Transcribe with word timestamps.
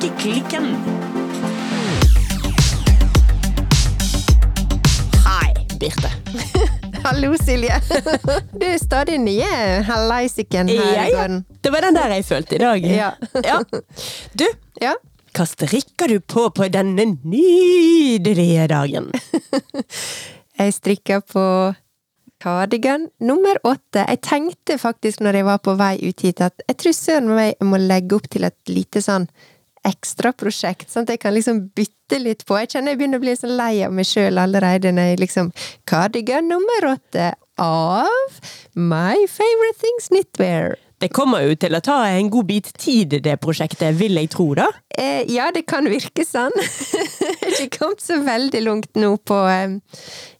Strikkeklikken. 0.00 0.64
Hei, 5.24 5.54
Birte. 5.80 6.10
Hallo, 7.04 7.36
Silje. 7.44 7.78
Du 8.60 8.66
er 8.66 8.76
stadig 8.82 9.16
nye 9.22 9.48
hallaisiken 9.88 10.68
her 10.68 10.76
Ja, 10.76 11.06
i 11.06 11.12
ja. 11.12 11.16
gården. 11.16 11.38
Det 11.64 11.72
var 11.72 11.86
den 11.86 11.96
der 11.96 12.12
jeg 12.16 12.26
følte 12.28 12.58
i 12.58 12.60
dag. 12.64 12.86
Ja. 12.90 13.10
Ja. 13.46 13.56
Du, 14.36 14.44
Ja. 14.84 14.92
hva 15.32 15.46
strikker 15.48 16.12
du 16.12 16.18
på 16.20 16.50
på 16.50 16.68
denne 16.68 17.08
nydelige 17.24 18.68
dagen? 18.72 19.08
Jeg 20.58 20.72
strikker 20.72 21.20
på 21.20 21.42
cardigan 22.40 23.08
nummer 23.20 23.56
åtte. 23.64 24.04
Jeg 24.08 24.20
tenkte 24.24 24.76
faktisk 24.80 25.20
når 25.24 25.36
jeg 25.40 25.44
var 25.48 25.58
på 25.64 25.74
vei 25.76 25.96
ut 26.04 26.20
hit 26.24 26.40
at 26.44 26.62
jeg 26.68 26.76
tror 26.80 26.94
søren 26.96 27.28
meg 27.28 27.50
jeg 27.58 27.68
må 27.68 27.76
legge 27.80 28.16
opp 28.16 28.28
til 28.32 28.44
et 28.48 28.56
lite 28.72 29.00
sånn 29.04 29.24
ekstraprosjekt, 29.86 30.90
sånn 30.90 31.06
at 31.06 31.14
jeg 31.14 31.22
kan 31.22 31.34
liksom 31.36 31.66
bytte 31.76 32.20
litt 32.22 32.44
på. 32.46 32.58
Jeg 32.62 32.74
kjenner 32.74 32.94
jeg 32.94 33.02
begynner 33.02 33.20
å 33.20 33.26
bli 33.26 33.36
så 33.38 33.50
lei 33.50 33.74
av 33.86 33.94
meg 33.94 34.08
sjøl 34.08 34.40
allerede 34.42 34.92
når 34.94 35.12
jeg 35.12 35.22
liksom 35.24 35.52
Cardigan 35.88 36.48
nummer 36.50 36.90
åtte 36.94 37.34
av 37.62 38.40
My 38.74 39.26
Favorite 39.30 39.80
Things 39.80 40.10
Knitwear. 40.10 40.76
Det 40.98 41.10
kommer 41.12 41.42
jo 41.44 41.56
til 41.60 41.76
å 41.76 41.82
ta 41.84 41.98
en 42.08 42.30
god 42.32 42.46
bit 42.48 42.70
tid, 42.80 43.18
det 43.24 43.34
prosjektet, 43.42 43.98
vil 43.98 44.16
jeg 44.16 44.30
tro, 44.32 44.46
da. 44.56 44.70
Eh, 44.96 45.28
ja, 45.28 45.50
det 45.52 45.66
kan 45.68 45.84
virke 45.92 46.24
sånn. 46.24 46.54
Jeg 47.46 47.52
har 47.52 47.66
ikke 47.66 47.78
kommet 47.78 48.02
så 48.02 48.16
veldig 48.24 48.60
langt 48.64 48.98
nå 48.98 49.12
på 49.22 49.36
eh, 49.46 49.76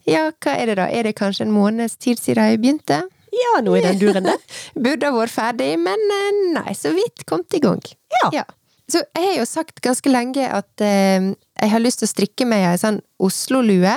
Ja, 0.08 0.24
hva 0.42 0.54
er 0.56 0.72
det 0.72 0.78
da? 0.80 0.88
Er 0.90 1.06
det 1.06 1.12
kanskje 1.20 1.44
en 1.44 1.52
måneds 1.54 1.94
tid 2.02 2.18
siden 2.18 2.48
jeg 2.50 2.58
begynte? 2.64 2.98
Ja, 3.36 3.60
noe 3.62 3.78
i 3.78 3.84
den 3.84 4.00
duren 4.00 4.26
der. 4.26 4.40
Burde 4.86 5.12
ha 5.12 5.14
vært 5.14 5.34
ferdig, 5.36 5.70
men 5.82 6.02
eh, 6.16 6.40
nei, 6.56 6.74
så 6.74 6.90
vidt 6.96 7.26
kommet 7.28 7.54
i 7.54 7.62
gang. 7.62 7.84
Ja. 8.16 8.30
Ja. 8.40 8.46
Så 8.90 9.02
jeg 9.02 9.24
har 9.24 9.38
jo 9.40 9.46
sagt 9.48 9.80
ganske 9.82 10.10
lenge 10.10 10.46
at 10.46 10.84
eh, 10.84 11.32
jeg 11.34 11.72
har 11.72 11.82
lyst 11.82 12.02
til 12.02 12.08
å 12.08 12.12
strikke 12.12 12.46
meg 12.48 12.68
ei 12.68 12.76
sånn 12.80 13.00
Oslo-lue. 13.22 13.96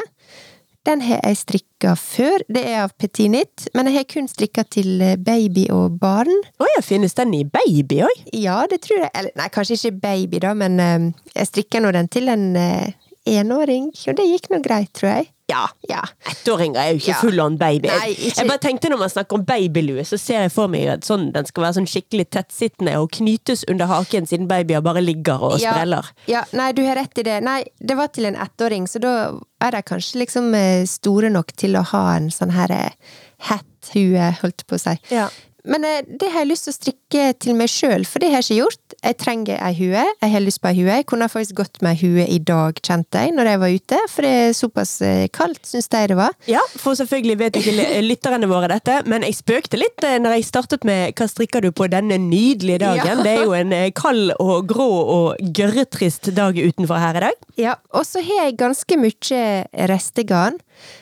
Den 0.88 1.04
har 1.04 1.20
jeg 1.28 1.38
strikka 1.38 1.92
før, 2.00 2.42
det 2.50 2.64
er 2.66 2.86
av 2.86 2.94
Petit 2.98 3.28
Knit, 3.28 3.68
men 3.76 3.90
jeg 3.90 4.00
har 4.00 4.08
kun 4.10 4.30
strikka 4.32 4.64
til 4.72 5.02
eh, 5.06 5.18
baby 5.20 5.68
og 5.76 6.00
barn. 6.02 6.32
Å 6.58 6.70
ja, 6.72 6.82
finnes 6.86 7.14
den 7.20 7.36
i 7.38 7.44
baby 7.46 8.00
òg? 8.08 8.24
Ja, 8.34 8.64
det 8.72 8.82
tror 8.88 9.04
jeg. 9.04 9.12
Eller 9.14 9.36
nei, 9.38 9.50
kanskje 9.54 9.78
ikke 9.78 10.00
baby, 10.08 10.42
da, 10.48 10.56
men 10.58 10.80
eh, 10.82 11.12
jeg 11.36 11.52
strikker 11.52 11.84
nå 11.84 11.94
den 11.94 12.10
til 12.10 12.32
en 12.32 12.48
eh, 12.58 12.96
enåring, 13.38 13.92
og 14.08 14.16
det 14.18 14.26
gikk 14.26 14.50
nå 14.52 14.62
greit, 14.66 14.92
tror 14.98 15.10
jeg. 15.16 15.30
Ja. 15.50 15.64
Ja. 15.90 16.04
Ettåringer 16.30 16.78
er 16.78 16.90
jo 16.94 16.98
ikke 17.00 17.08
Ja. 17.10 17.20
full 17.24 17.40
on 17.42 17.56
baby. 17.58 17.88
Nei, 17.90 18.12
Jeg 18.20 18.46
bare 18.48 18.60
tenkte 18.62 18.90
når 18.92 19.00
man 19.00 19.10
snakker 19.10 19.34
om 19.40 19.44
babylue, 19.46 20.04
så 20.06 20.20
ser 20.20 20.42
jeg 20.44 20.52
for 20.54 20.68
meg 20.68 20.86
at 20.88 21.02
sånn, 21.02 21.32
den 21.34 21.46
skal 21.50 21.64
være 21.64 21.74
sånn 21.80 21.88
skikkelig 21.90 22.28
tettsittende 22.30 22.94
og 23.02 23.10
knytes 23.18 23.64
under 23.68 23.88
haken 23.90 24.28
siden 24.30 24.48
babyer 24.48 24.82
bare 24.86 25.02
ligger 25.02 25.42
og 25.42 25.60
Ja, 25.60 25.74
spreller. 25.74 26.06
Ja, 26.28 26.44
nei, 26.54 26.72
du 26.72 26.84
har 26.86 26.96
rett 27.02 27.18
i 27.18 27.24
det. 27.24 27.42
Nei, 27.44 27.64
det 27.82 27.98
var 27.98 28.08
til 28.14 28.26
en 28.30 28.36
ettåring, 28.36 28.86
så 28.88 29.02
da 29.02 29.16
er 29.62 29.72
de 29.72 29.82
kanskje 29.82 30.22
liksom 30.22 30.54
eh, 30.54 30.86
store 30.86 31.32
nok 31.32 31.52
til 31.58 31.74
å 31.74 31.84
ha 31.84 32.16
en 32.16 32.30
sånn 32.30 32.52
her 32.54 32.70
eh, 32.72 32.90
hat-hue, 33.50 34.32
holdt 34.44 34.68
på 34.68 34.78
å 34.78 34.80
si. 34.80 34.96
Ja. 35.14 35.30
Men 35.68 35.86
eh, 35.86 36.04
det 36.08 36.30
har 36.32 36.44
jeg 36.44 36.52
lyst 36.52 36.68
til 36.68 36.74
å 36.74 36.78
strikke 36.78 37.24
til 37.44 37.58
meg 37.60 37.72
sjøl, 37.72 38.06
for 38.08 38.24
det 38.24 38.32
har 38.32 38.44
jeg 38.44 38.48
ikke 38.48 38.60
gjort. 38.64 38.96
Jeg 39.00 39.18
trenger 39.20 39.62
ei 39.64 39.74
hue, 39.78 40.04
jeg 40.04 40.32
har 40.34 40.44
lyst 40.44 40.62
på 40.64 40.72
ei 40.72 40.78
hue. 40.80 40.88
Jeg 41.02 41.08
kunne 41.10 41.30
faktisk 41.32 41.60
gått 41.60 41.82
med 41.86 41.96
ei 41.96 42.00
hue 42.04 42.28
i 42.28 42.40
dag, 42.44 42.80
kjente 42.86 43.24
jeg, 43.24 43.34
når 43.36 43.52
jeg 43.52 43.62
var 43.64 43.76
ute, 43.76 44.00
for 44.12 44.28
det 44.28 44.32
er 44.38 44.56
såpass 44.58 44.94
eh, 45.06 45.26
kaldt, 45.36 45.62
syns 45.68 45.90
jeg 45.92 46.12
det 46.12 46.20
var. 46.20 46.36
Ja, 46.50 46.64
for 46.80 46.98
selvfølgelig 47.00 47.38
vet 47.44 47.60
ikke 47.60 47.88
lytterne 48.10 48.50
våre 48.52 48.72
dette, 48.72 49.02
men 49.10 49.28
jeg 49.28 49.40
spøkte 49.40 49.80
litt 49.82 50.08
eh, 50.08 50.18
når 50.22 50.38
jeg 50.38 50.50
startet 50.50 50.88
med 50.88 51.14
'Hva 51.14 51.30
strikker 51.32 51.64
du 51.66 51.72
på 51.76 51.90
denne 51.92 52.20
nydelige 52.22 52.84
dagen?' 52.86 53.20
Ja. 53.20 53.24
Det 53.24 53.36
er 53.36 53.44
jo 53.44 53.56
en 53.58 53.74
kald 53.96 54.34
og 54.40 54.68
grå 54.70 54.90
og 54.90 55.54
gørretrist 55.56 56.32
dag 56.36 56.56
utenfor 56.56 57.00
her 57.02 57.18
i 57.18 57.26
dag. 57.28 57.46
Ja, 57.60 57.76
og 57.94 58.06
så 58.08 58.24
har 58.24 58.48
jeg 58.48 58.60
ganske 58.60 58.98
mye 59.00 59.44
restegarn. 59.90 60.60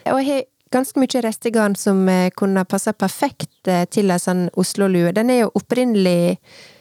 Og 0.08 0.18
jeg 0.22 0.26
har 0.26 0.46
ganske 0.70 1.00
mye 1.00 1.22
restegarn 1.24 1.76
som 1.76 2.08
eh, 2.08 2.30
kunne 2.36 2.64
passa 2.68 2.92
perfekt 2.92 3.68
eh, 3.68 3.84
til 3.90 4.10
ei 4.10 4.18
sånn 4.22 4.48
Oslo-lue. 4.58 5.12
Den 5.16 5.30
er 5.30 5.44
jo 5.44 5.52
opprinnelig 5.58 6.38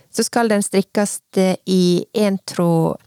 Så 0.09 0.23
skal 0.23 0.47
den 0.49 0.63
strikkes 0.63 1.19
eh, 1.37 1.55
i 1.65 2.05
én 2.15 2.37
tråd 2.47 2.97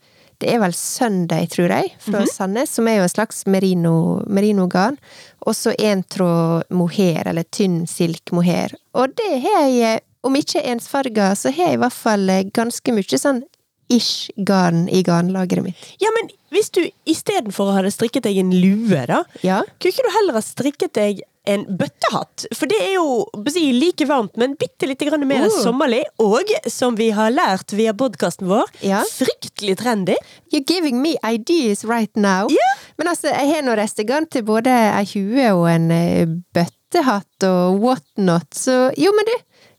Det 0.41 0.49
er 0.55 0.61
vel 0.63 0.73
søndag, 0.73 1.51
tror 1.53 1.69
jeg, 1.69 1.91
fra 2.01 2.23
Sandnes, 2.27 2.71
som 2.73 2.87
er 2.89 2.97
jo 2.97 3.03
en 3.03 3.13
slags 3.13 3.43
merino- 3.47 4.23
merinogarn. 4.27 4.97
og 5.45 5.55
så 5.55 5.75
én 5.77 6.03
tråd 6.09 6.65
mohair, 6.71 7.27
eller 7.29 7.45
tynn 7.45 7.87
silk 7.87 8.33
mohair. 8.33 8.73
Og 8.95 9.13
det 9.17 9.41
har 9.45 9.67
jeg, 9.69 10.01
om 10.25 10.37
ikke 10.37 10.63
ensfarga, 10.65 11.35
så 11.37 11.53
har 11.53 11.67
jeg 11.73 11.75
i 11.75 11.83
hvert 11.83 11.93
fall 11.93 12.31
ganske 12.55 12.93
mye 12.93 13.19
sånn 13.21 13.43
ish 13.91 14.31
garn 14.47 14.87
i 14.89 15.03
garnlageret 15.07 15.67
mitt. 15.67 15.89
Ja, 16.03 16.13
men 16.17 16.31
hvis 16.55 16.71
du 16.75 16.83
istedenfor 17.09 17.71
å 17.71 17.75
ha 17.79 17.91
strikket 17.93 18.27
deg 18.27 18.41
en 18.43 18.55
lue, 18.55 19.03
da, 19.07 19.25
Ja. 19.43 19.63
kunne 19.79 19.93
ikke 19.93 20.07
du 20.07 20.17
heller 20.17 20.39
ha 20.39 20.43
strikket 20.43 20.93
deg 20.95 21.23
en 21.47 21.65
bøttehatt? 21.79 22.47
For 22.55 22.67
det 22.67 22.79
er 22.81 22.95
jo 22.95 23.27
si, 23.49 23.73
like 23.73 24.07
varmt, 24.07 24.37
men 24.37 24.57
bitte 24.57 24.87
litt 24.87 25.01
mer 25.25 25.47
uh. 25.47 25.63
sommerlig. 25.63 26.05
Og, 26.19 26.51
som 26.67 26.97
vi 26.97 27.11
har 27.11 27.31
lært 27.31 27.73
via 27.73 27.93
podkasten 27.93 28.49
vår, 28.49 28.67
Ja. 28.83 29.03
fryktelig 29.05 29.79
trendy. 29.79 30.17
You're 30.53 30.67
giving 30.67 31.01
me 31.03 31.17
ideas 31.25 31.85
right 31.85 32.15
now. 32.17 32.49
Ja. 32.51 32.71
Men 32.99 33.09
altså, 33.09 33.29
jeg 33.29 33.55
har 33.55 33.63
nå 33.63 33.77
restegarn 33.77 34.29
til 34.29 34.43
både 34.43 34.71
ei 34.71 35.07
hue 35.15 35.53
og 35.55 35.69
en 35.71 35.91
eh, 35.91 36.27
bøttehatt 36.53 37.45
og 37.45 37.81
whatnot, 37.81 38.51
så 38.55 38.93
jo, 38.99 39.13
men 39.15 39.25
du, 39.25 39.37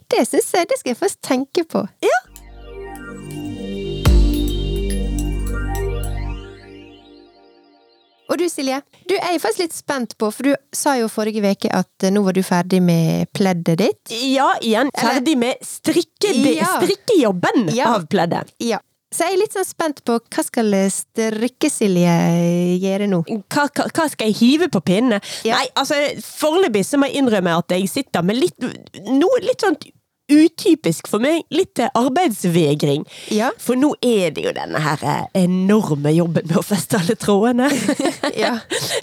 det 0.08 0.26
syns 0.28 0.52
jeg, 0.52 0.68
det 0.68 0.78
skal 0.80 0.90
jeg 0.94 1.00
først 1.04 1.22
tenke 1.22 1.64
på. 1.64 1.86
Ja. 2.02 2.31
Og 8.32 8.38
du 8.40 8.46
Silje, 8.48 8.78
du 9.10 9.12
er 9.18 9.34
jeg 9.34 9.42
faktisk 9.42 9.60
litt 9.66 9.74
spent 9.76 10.14
på, 10.16 10.30
for 10.32 10.46
du 10.48 10.54
sa 10.72 10.94
jo 10.96 11.08
forrige 11.12 11.44
uke 11.52 11.68
at 11.68 12.06
eh, 12.06 12.12
nå 12.14 12.22
var 12.24 12.32
du 12.32 12.40
ferdig 12.46 12.80
med 12.80 13.28
pleddet 13.36 13.76
ditt. 13.82 14.14
Ja, 14.32 14.54
igjen 14.64 14.88
ferdig 14.96 15.34
med 15.36 15.60
strikke, 15.66 16.32
Ja. 16.56 16.78
strikkejobben 16.80 17.68
Ja. 17.76 17.92
av 17.98 18.08
pleddet. 18.08 18.54
Ja. 18.58 18.80
Så 19.12 19.26
jeg 19.26 19.34
er 19.34 19.40
litt 19.42 19.52
sånn 19.52 19.66
spent 19.68 19.98
på 20.08 20.14
hva 20.32 20.42
skal 20.46 20.72
Strikke-Silje 20.88 22.14
gjøre 22.80 23.08
nå? 23.12 23.18
Hva, 23.52 23.66
hva, 23.68 23.84
hva 23.92 24.06
skal 24.08 24.30
jeg 24.30 24.38
hive 24.40 24.68
på 24.72 24.80
pinnene? 24.80 25.18
Ja. 25.44 25.58
Nei, 25.58 25.66
altså, 25.76 25.98
foreløpig 26.24 26.86
så 26.88 26.96
må 26.96 27.10
jeg 27.10 27.20
innrømme 27.20 27.52
at 27.60 27.74
jeg 27.76 27.90
sitter 27.92 28.24
med 28.24 28.40
litt 28.40 28.56
noe 29.10 29.42
litt 29.44 29.60
sånn 29.60 29.76
utypisk 30.30 31.08
for 31.10 31.22
meg. 31.22 31.42
Litt 31.52 31.74
til 31.78 31.88
arbeidsvegring. 31.98 33.04
Ja. 33.34 33.50
For 33.60 33.78
nå 33.78 33.92
er 34.04 34.32
det 34.34 34.44
jo 34.46 34.52
denne 34.56 34.80
her 34.82 35.02
eh, 35.02 35.24
enorme 35.42 36.12
jobben 36.14 36.46
med 36.48 36.58
å 36.60 36.64
feste 36.66 37.00
alle 37.00 37.16
trådene. 37.18 37.70
Ja. 38.32 38.54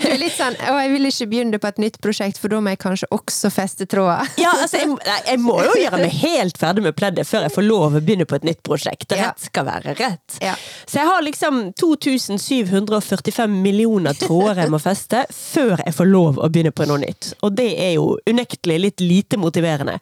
Det 0.02 0.10
er 0.10 0.18
litt 0.18 0.34
sånn 0.34 0.56
'Å, 0.58 0.74
jeg 0.80 0.90
vil 0.94 1.06
ikke 1.10 1.26
begynne 1.30 1.60
på 1.62 1.68
et 1.70 1.80
nytt 1.82 1.98
prosjekt, 2.02 2.40
for 2.42 2.50
da 2.52 2.60
må 2.64 2.72
jeg 2.74 2.80
kanskje 2.82 3.10
også 3.14 3.52
feste 3.54 3.86
tråder'. 3.90 4.30
Ja, 4.42 4.54
altså, 4.56 4.80
jeg, 4.82 4.96
jeg 5.28 5.42
må 5.44 5.58
jo 5.62 5.76
gjøre 5.78 6.00
meg 6.02 6.16
helt 6.22 6.58
ferdig 6.60 6.84
med 6.86 6.96
pleddet 6.98 7.28
før 7.30 7.46
jeg 7.46 7.54
får 7.54 7.66
lov 7.68 7.98
å 8.00 8.02
begynne 8.02 8.26
på 8.30 8.40
et 8.40 8.48
nytt 8.48 8.62
prosjekt. 8.66 9.14
Ja. 9.14 9.30
Rett 9.30 9.44
skal 9.44 9.68
være 9.68 9.94
rett. 10.00 10.40
Ja. 10.42 10.56
Så 10.86 11.02
jeg 11.02 11.10
har 11.12 11.24
liksom 11.26 11.60
2745 11.80 13.60
millioner 13.62 14.18
tråder 14.18 14.64
jeg 14.64 14.74
må 14.74 14.80
feste 14.82 15.26
før 15.36 15.76
jeg 15.84 15.96
får 16.00 16.10
lov 16.10 16.40
å 16.42 16.50
begynne 16.50 16.74
på 16.76 16.88
noe 16.90 17.04
nytt. 17.04 17.34
Og 17.46 17.54
det 17.60 17.70
er 17.78 17.94
jo 17.98 18.16
unektelig 18.30 18.80
litt 18.88 19.04
lite 19.04 19.40
motiverende. 19.42 20.00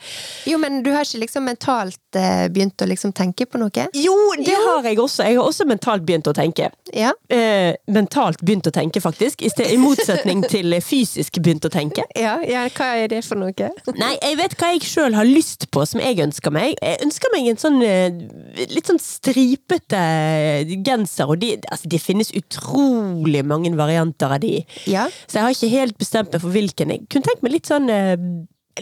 Jo, 0.47 0.61
men 0.61 0.81
du 0.85 0.91
har 0.95 1.06
ikke 1.07 1.21
liksom 1.23 1.47
mentalt 1.47 2.19
eh, 2.19 2.45
begynt 2.53 2.83
å 2.83 2.87
liksom 2.89 3.13
tenke 3.15 3.47
på 3.49 3.59
noe? 3.61 3.87
Jo, 3.97 4.15
det 4.37 4.55
har 4.55 4.85
jeg 4.87 4.99
også. 5.01 5.25
Jeg 5.27 5.39
har 5.39 5.47
også 5.47 5.67
mentalt 5.69 6.05
begynt 6.07 6.27
å 6.29 6.33
tenke. 6.35 6.69
Ja. 6.95 7.13
Eh, 7.31 7.73
mentalt 7.93 8.43
begynt 8.43 8.67
å 8.69 8.73
tenke, 8.75 9.01
faktisk. 9.03 9.41
I, 9.41 9.51
sted, 9.53 9.71
I 9.73 9.79
motsetning 9.81 10.43
til 10.53 10.75
fysisk 10.83 11.39
begynt 11.43 11.65
å 11.67 11.71
tenke. 11.73 12.05
Ja, 12.17 12.37
ja, 12.45 12.65
hva 12.77 12.91
er 12.99 13.11
det 13.11 13.23
for 13.27 13.39
noe? 13.39 13.71
Nei, 14.01 14.13
jeg 14.19 14.39
vet 14.41 14.57
hva 14.59 14.73
jeg 14.75 14.85
sjøl 14.87 15.17
har 15.17 15.27
lyst 15.27 15.69
på, 15.73 15.85
som 15.89 16.03
jeg 16.03 16.19
ønsker 16.27 16.53
meg. 16.53 16.75
Jeg 16.81 17.01
ønsker 17.07 17.33
meg 17.33 17.49
en 17.53 17.61
sånn 17.61 17.79
eh, 17.85 18.67
litt 18.73 18.91
sånn 18.91 19.01
stripete 19.01 20.03
genser, 20.85 21.31
og 21.31 21.41
de, 21.43 21.55
altså, 21.71 21.89
det 21.91 22.01
finnes 22.03 22.33
utrolig 22.37 23.43
mange 23.47 23.71
varianter 23.77 24.37
av 24.37 24.43
de. 24.43 24.59
Ja. 24.89 25.07
Så 25.25 25.39
jeg 25.39 25.47
har 25.47 25.55
ikke 25.55 25.73
helt 25.73 25.97
bestemt 25.99 26.33
meg 26.33 26.43
for 26.43 26.53
hvilken. 26.53 26.93
Jeg 26.93 27.09
kunne 27.11 27.27
tenkt 27.27 27.43
meg 27.45 27.57
litt 27.57 27.69
sånn 27.69 27.91
eh, 27.93 28.15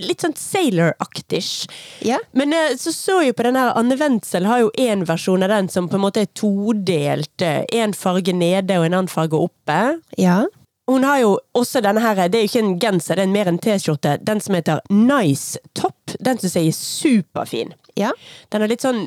Litt 0.04 0.26
sånn 0.26 0.36
Sailor-aktish. 0.40 1.70
Ja. 2.06 2.20
Men 2.38 2.54
eh, 2.56 2.76
så 2.80 2.94
så 2.96 3.22
jo 3.26 3.36
på 3.38 3.48
den 3.48 3.60
her 3.60 3.74
Anne 3.78 3.98
Wendsel 4.00 4.48
har 4.50 4.66
jo 4.66 4.74
én 4.80 5.06
versjon 5.08 5.46
av 5.46 5.54
den 5.54 5.72
som 5.72 5.90
på 5.92 6.00
en 6.00 6.06
måte 6.06 6.26
er 6.26 6.32
todelt. 6.38 7.42
Én 7.42 7.96
farge 7.98 8.36
nede 8.36 8.80
og 8.80 8.88
en 8.88 9.00
annen 9.00 9.12
farge 9.12 9.40
oppe. 9.40 9.80
Ja. 10.20 10.44
Hun 10.86 11.04
har 11.04 11.18
jo 11.24 11.32
også 11.58 11.82
denne 11.82 12.02
her, 12.04 12.28
det 12.30 12.38
er 12.38 12.44
jo 12.44 12.52
ikke 12.52 12.62
en 12.62 12.76
genser, 12.82 13.18
det 13.18 13.24
er 13.26 13.34
mer 13.34 13.50
en 13.50 13.58
T-skjorte. 13.62 14.20
Den 14.22 14.42
som 14.44 14.54
heter 14.54 14.84
Nice 14.94 15.58
Top. 15.74 16.14
Den 16.22 16.38
syns 16.38 16.58
jeg 16.60 16.70
er 16.70 16.78
superfin. 16.78 17.74
Ja. 17.98 18.12
Den 18.54 18.62
er 18.62 18.70
litt 18.70 18.86
sånn, 18.86 19.06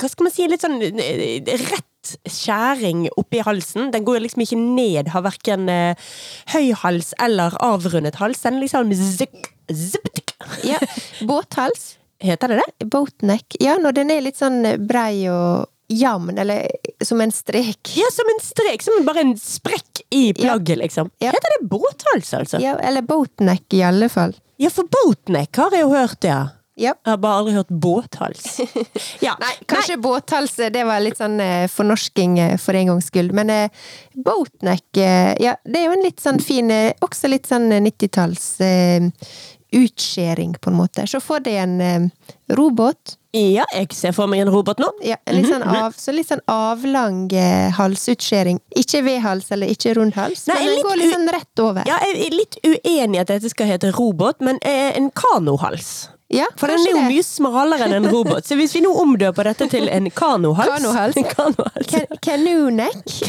hva 0.00 0.10
skal 0.10 0.26
man 0.26 0.34
si, 0.34 0.48
litt 0.50 0.64
sånn 0.64 0.80
eh, 0.82 1.52
rett 1.68 2.16
skjæring 2.26 3.06
oppi 3.20 3.42
halsen. 3.46 3.92
Den 3.94 4.06
går 4.08 4.24
liksom 4.24 4.42
ikke 4.42 4.58
ned, 4.58 5.12
har 5.14 5.22
verken 5.22 5.68
eh, 5.70 6.10
høy 6.54 6.72
hals 6.82 7.12
eller 7.22 7.54
avrundet 7.62 8.18
hals. 8.18 8.42
Den 8.42 8.58
liksom 8.62 8.90
zik, 8.96 9.52
ziptik. 9.70 10.21
ja. 10.72 10.78
Båthals. 11.28 11.96
Heter 12.22 12.48
det 12.48 12.62
det? 12.62 12.86
Boatneck. 12.86 13.56
Ja, 13.60 13.76
når 13.82 13.96
den 13.98 14.12
er 14.14 14.22
litt 14.22 14.38
sånn 14.38 14.62
brei 14.86 15.26
og 15.32 15.66
jamn, 15.92 16.38
eller 16.38 16.70
som 17.04 17.20
en 17.20 17.32
strek. 17.34 17.96
Ja, 17.98 18.06
som 18.12 18.30
en 18.30 18.40
strek. 18.44 18.82
Som 18.82 19.04
bare 19.04 19.26
en 19.26 19.36
sprekk 19.38 20.04
i 20.14 20.30
plagget, 20.34 20.78
liksom. 20.78 21.10
Ja. 21.18 21.34
Heter 21.34 21.58
det 21.58 21.68
båthals, 21.68 22.34
altså? 22.38 22.62
Ja, 22.62 22.78
eller 22.78 23.02
boatneck, 23.02 23.66
i 23.74 23.82
alle 23.82 24.08
fall. 24.12 24.34
Ja, 24.62 24.70
for 24.70 24.88
boatneck 24.90 25.56
har 25.58 25.74
jeg 25.74 25.82
jo 25.86 25.94
hørt, 25.94 26.24
ja. 26.24 26.42
Ja. 26.74 26.94
Jeg 27.04 27.10
har 27.10 27.18
bare 27.20 27.42
aldri 27.42 27.54
hørt 27.58 27.72
båthals. 27.82 28.60
Ja. 29.26 29.34
Nei, 29.40 29.52
kanskje 29.70 29.98
båthals, 30.02 30.56
det 30.72 30.82
var 30.88 31.02
litt 31.04 31.18
sånn 31.20 31.36
eh, 31.42 31.66
fornorsking 31.70 32.38
eh, 32.40 32.54
for 32.60 32.78
en 32.78 32.94
gangs 32.94 33.10
skyld. 33.12 33.34
Men 33.36 33.52
eh, 33.52 33.82
boatneck, 34.16 34.88
eh, 34.96 35.34
ja, 35.42 35.56
det 35.68 35.82
er 35.82 35.90
jo 35.90 35.96
en 35.98 36.06
litt 36.06 36.22
sånn 36.22 36.40
fin 36.42 36.70
eh, 36.72 36.94
Også 37.04 37.30
litt 37.30 37.46
sånn 37.50 37.68
90-talls 37.70 38.46
eh, 38.64 39.10
utskjæring, 39.72 40.54
på 40.60 40.70
en 40.70 40.76
måte. 40.78 41.06
Se 41.08 41.20
for 41.22 41.42
deg 41.44 41.58
en 41.64 41.80
eh, 41.80 42.06
robot. 42.56 43.16
Ja, 43.32 43.64
jeg 43.72 43.88
ser 43.96 44.12
for 44.12 44.28
meg 44.28 44.42
en 44.44 44.50
robot 44.52 44.80
nå. 44.82 44.90
Ja, 45.02 45.16
litt 45.32 45.46
Mhm, 45.46 45.52
sånn 45.54 45.62
av, 45.64 45.94
så 45.96 46.12
litt 46.12 46.28
sånn 46.28 46.42
avlang 46.52 47.32
eh, 47.32 47.70
halsutskjæring. 47.78 48.58
Ikke 48.76 49.00
V-hals 49.06 49.48
eller 49.56 49.72
ikke 49.72 49.94
rund 49.96 50.12
hals, 50.18 50.46
Nei, 50.50 50.58
men 50.60 50.74
den 50.76 50.84
går 50.84 50.98
litt 51.00 51.14
sånn 51.14 51.30
rett 51.32 51.62
over. 51.64 51.88
Ja, 51.88 51.96
jeg 52.04 52.26
er 52.26 52.36
litt 52.36 52.58
uenig 52.62 53.16
i 53.16 53.22
at 53.22 53.32
dette 53.32 53.48
skal 53.48 53.66
hete 53.72 53.92
robot, 53.96 54.40
men 54.44 54.60
eh, 54.60 54.92
en 54.98 55.08
kanohals. 55.16 56.08
Ja, 56.32 56.46
For 56.56 56.70
den 56.72 56.80
er 56.86 56.90
jo 56.94 57.02
mye 57.10 57.22
smalere 57.26 57.84
enn 57.86 57.92
en 57.98 58.06
robot, 58.08 58.46
så 58.48 58.56
hvis 58.56 58.72
vi 58.76 58.80
nå 58.84 58.92
omdøper 59.02 59.44
dette 59.50 59.66
til 59.72 59.84
en 59.92 60.06
kanohals 60.16 60.72
Kanohals. 60.72 61.16
Kanohals. 62.24 63.20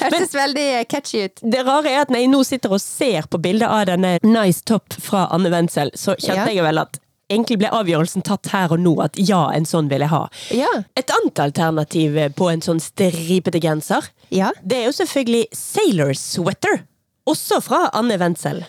Hørtes 0.00 0.34
veldig 0.34 0.66
catchy 0.90 1.24
ut. 1.28 1.38
Det 1.42 1.62
rare 1.66 1.90
er 1.92 2.00
at 2.04 2.10
når 2.12 2.24
jeg 2.24 2.30
nå 2.32 2.40
sitter 2.46 2.74
og 2.74 2.82
ser 2.82 3.28
på 3.30 3.38
bildet 3.42 3.68
av 3.70 3.86
denne 3.90 4.16
Nice 4.26 4.64
Top 4.66 4.94
fra 5.02 5.26
Anne 5.34 5.50
Wendsel, 5.52 5.90
så 5.94 6.16
kjente 6.18 6.50
Ja. 6.50 6.56
jeg 6.58 6.64
vel 6.66 6.78
at 6.82 6.98
egentlig 7.30 7.60
ble 7.62 7.70
avgjørelsen 7.70 8.24
tatt 8.26 8.48
her 8.50 8.72
og 8.74 8.80
nå 8.82 8.96
at 9.04 9.14
ja, 9.22 9.44
en 9.54 9.62
sånn 9.68 9.86
vil 9.92 10.02
jeg 10.02 10.10
ha. 10.10 10.24
Ja. 10.50 10.70
Et 10.98 11.10
annet 11.14 11.38
alternativ 11.38 12.18
på 12.34 12.48
en 12.50 12.62
sånn 12.66 12.82
stripete 12.82 13.60
genser, 13.62 14.02
Ja. 14.34 14.50
det 14.64 14.80
er 14.80 14.84
jo 14.90 14.96
selvfølgelig 14.98 15.44
Sailor 15.54 16.10
Sweater. 16.18 16.82
Også 17.30 17.60
fra 17.62 17.84
Anne 17.94 18.18
Wendsel. 18.18 18.64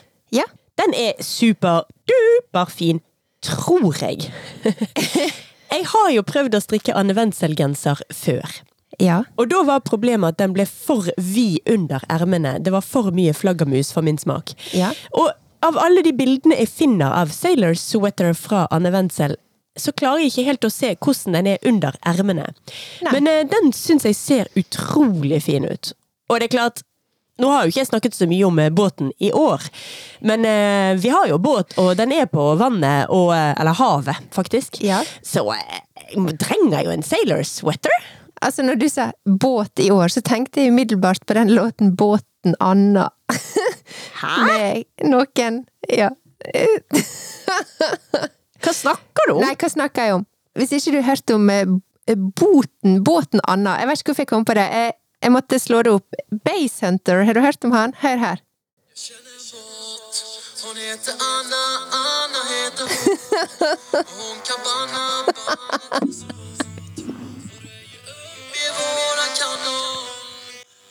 Den 0.82 0.96
er 0.98 1.22
superduper 1.22 2.74
fin, 2.74 3.02
tror 3.46 3.96
jeg. 4.02 4.32
jeg 5.76 5.88
har 5.94 6.12
jo 6.16 6.26
prøvd 6.26 6.58
å 6.58 6.64
strikke 6.64 6.96
Anne 6.98 7.16
Wendsel-genser 7.18 8.02
før. 8.16 8.62
Ja. 9.02 9.22
Og 9.40 9.50
da 9.52 9.62
var 9.66 9.86
problemet 9.86 10.36
at 10.36 10.42
den 10.42 10.56
ble 10.56 10.66
for 10.70 11.08
vid 11.18 11.62
under 11.70 12.04
ermene. 12.12 12.58
Det 12.60 12.74
var 12.74 12.86
for 12.86 13.14
mye 13.16 13.34
flaggermus 13.38 13.94
for 13.94 14.06
min 14.06 14.20
smak. 14.22 14.56
Ja. 14.78 14.92
Og 15.18 15.32
av 15.66 15.78
alle 15.78 16.04
de 16.06 16.14
bildene 16.18 16.58
jeg 16.58 16.72
finner 16.74 17.14
av 17.22 17.34
Sailor 17.36 17.78
Sweater 17.78 18.34
fra 18.38 18.66
Anne 18.74 18.92
Wendsel, 18.94 19.38
så 19.80 19.94
klarer 19.96 20.26
jeg 20.26 20.34
ikke 20.34 20.48
helt 20.50 20.68
å 20.68 20.74
se 20.74 20.94
hvordan 20.98 21.38
den 21.38 21.50
er 21.54 21.68
under 21.68 21.96
ermene. 22.08 22.50
Men 23.08 23.30
eh, 23.30 23.44
den 23.48 23.72
syns 23.76 24.06
jeg 24.10 24.18
ser 24.18 24.50
utrolig 24.60 25.44
fin 25.46 25.66
ut. 25.70 25.94
Og 26.32 26.42
det 26.42 26.50
er 26.50 26.58
klart, 26.58 26.84
nå 27.42 27.50
har 27.52 27.66
jo 27.66 27.74
ikke 27.74 27.82
jeg 27.82 27.90
snakket 27.90 28.18
så 28.18 28.28
mye 28.30 28.48
om 28.48 28.60
eh, 28.62 28.72
båten 28.74 29.12
i 29.20 29.32
år, 29.36 29.66
men 30.28 30.46
eh, 30.48 30.94
vi 31.02 31.12
har 31.14 31.28
jo 31.32 31.40
båt, 31.42 31.76
og 31.82 31.96
den 32.00 32.14
er 32.16 32.30
på 32.32 32.52
vannet, 32.60 33.10
og, 33.10 33.34
eh, 33.36 33.54
eller 33.60 33.78
havet, 33.82 34.22
faktisk. 34.36 34.82
Ja. 34.86 35.02
Så 35.26 35.46
eh, 35.56 35.82
jeg 36.14 36.38
trenger 36.42 36.86
jo 36.86 36.96
en 36.96 37.06
Sailor 37.06 37.44
Sweater. 37.48 38.10
Altså, 38.42 38.64
når 38.66 38.80
du 38.82 38.88
sa 38.90 39.12
båt 39.26 39.80
i 39.84 39.92
år, 39.94 40.10
så 40.10 40.22
tenkte 40.26 40.64
jeg 40.64 40.74
umiddelbart 40.74 41.26
på 41.30 41.38
den 41.38 41.52
låten 41.54 41.96
Båten 41.96 42.56
Anna. 42.60 43.10
Hæ? 44.22 44.34
Med 44.48 44.84
noen 45.06 45.64
Ja. 45.90 46.10
Hva 48.62 48.74
snakker 48.74 49.30
du 49.30 49.36
om? 49.36 49.44
Nei, 49.44 49.54
hva 49.58 49.70
snakker 49.70 50.06
jeg 50.06 50.16
om? 50.20 50.26
Hvis 50.58 50.74
ikke 50.78 50.94
du 50.94 50.98
har 51.00 51.08
hørt 51.14 51.34
om 51.34 51.50
eh, 51.54 51.70
Boten, 52.16 53.04
Båten 53.06 53.42
Anna. 53.48 53.78
Jeg 53.80 53.90
vet 53.90 54.02
ikke 54.02 54.12
hvorfor 54.12 54.26
jeg 54.26 54.32
kom 54.32 54.46
på 54.46 54.56
det. 54.58 54.66
Jeg, 54.74 54.94
jeg 55.22 55.32
måtte 55.32 55.60
slå 55.60 55.82
det 55.86 55.92
opp. 55.92 56.16
Base 56.46 56.86
Hunter, 56.86 57.24
har 57.26 57.34
du 57.34 57.42
hørt 57.42 57.64
om 57.66 57.72
han? 57.76 57.94
Hør 58.02 58.18
her. 58.18 58.42
båt 58.42 60.24
Hon 60.64 60.76
heter 60.78 61.14
Anna, 61.32 61.64
Anna 62.02 62.42
heter 62.52 62.86
hun. 62.90 63.18
Hun 64.18 64.38
kan 64.46 64.60
banna, 64.66 65.04
banna 65.36 66.42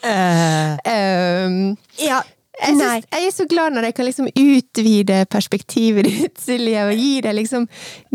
Eh, 0.03 0.77
Ehm, 0.91 1.75
ja, 2.01 2.21
jeg, 2.61 2.75
synes, 2.75 3.05
jeg 3.11 3.27
er 3.27 3.33
så 3.33 3.45
glad 3.49 3.75
når 3.75 3.89
jeg 3.89 3.95
kan 3.97 4.07
liksom 4.07 4.27
utvide 4.27 5.25
perspektivet 5.31 6.09
ditt, 6.09 6.41
Silje, 6.41 6.85
og 6.89 6.97
gi 6.97 7.21
deg 7.25 7.37
liksom 7.37 7.67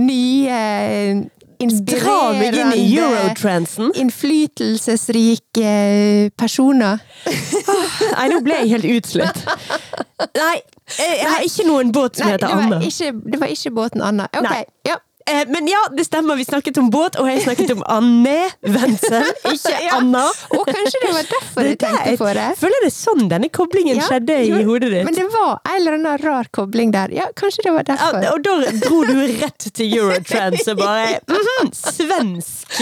nye 0.03 0.61
Dra 1.59 2.33
meg 2.37 2.55
inn 2.55 2.73
i 2.77 2.85
eurotransen. 3.01 3.91
Innflytelsesrike 3.97 6.31
personer. 6.39 6.99
Nei, 8.17 8.27
nå 8.33 8.41
ble 8.45 8.59
jeg 8.63 8.73
helt 8.77 8.89
utslitt. 8.99 9.43
Nei, 10.37 10.57
jeg 10.99 11.19
jeg 11.21 11.31
har 11.33 11.45
ikke 11.49 11.67
noen 11.69 11.93
båt 11.97 12.21
som 12.21 12.29
Nei, 12.29 12.37
heter 12.37 12.53
Anna. 12.57 12.81
ikke, 12.85 13.13
det 13.33 13.41
var 13.41 13.53
ikke 13.53 13.73
båten 13.77 14.05
Anna. 14.05 14.29
Ok, 14.37 14.49
Nei. 14.51 14.63
ja. 14.89 14.99
Eh, 15.31 15.43
Men 15.49 15.67
ja, 15.67 15.81
det 15.97 16.05
stemmer. 16.07 16.37
Vi 16.37 16.45
snakket 16.45 16.79
om 16.79 16.91
båt, 16.91 17.17
og 17.19 17.27
jeg 17.27 17.43
snakket 17.43 17.71
om 17.75 17.83
Anne 17.91 18.37
Wenzel, 18.63 19.27
ikke 19.55 19.73
Ja. 19.83 19.97
Anna. 19.99 20.23
Og 20.55 20.67
kanskje 20.69 21.01
det 21.03 21.13
var 21.17 21.27
derfor 21.33 21.67
jeg 21.67 21.79
Det 21.79 21.89
tenkte 21.89 22.17
på 22.21 22.29
det. 22.39 22.45
Føler 22.61 22.85
det 22.85 22.91
er 22.91 22.95
sånn 22.95 23.25
denne 23.33 23.49
koblingen 23.51 23.99
Ja, 23.99 24.07
skjedde 24.07 24.37
i 24.45 24.49
jo, 24.53 24.61
hodet 24.69 24.93
ditt. 24.95 25.05
Men 25.09 25.19
det 25.19 25.27
var 25.35 25.59
en 25.65 25.77
eller 25.81 25.99
annen 25.99 26.23
rar 26.23 26.51
kobling 26.55 26.93
der. 26.95 27.11
Ja, 27.17 27.27
kanskje 27.37 27.67
det 27.67 27.75
var 27.75 27.83
Ja, 27.87 27.97
derfor. 27.97 28.29
og 28.37 28.47
da 28.47 28.79
dro 28.87 29.03
du 29.09 29.15
rett 29.43 29.67
til 29.75 29.97
Eurotrans 29.99 30.69
og 30.73 30.79
bare 30.85 31.19
mhm, 31.27 31.73
Svensk, 31.75 32.79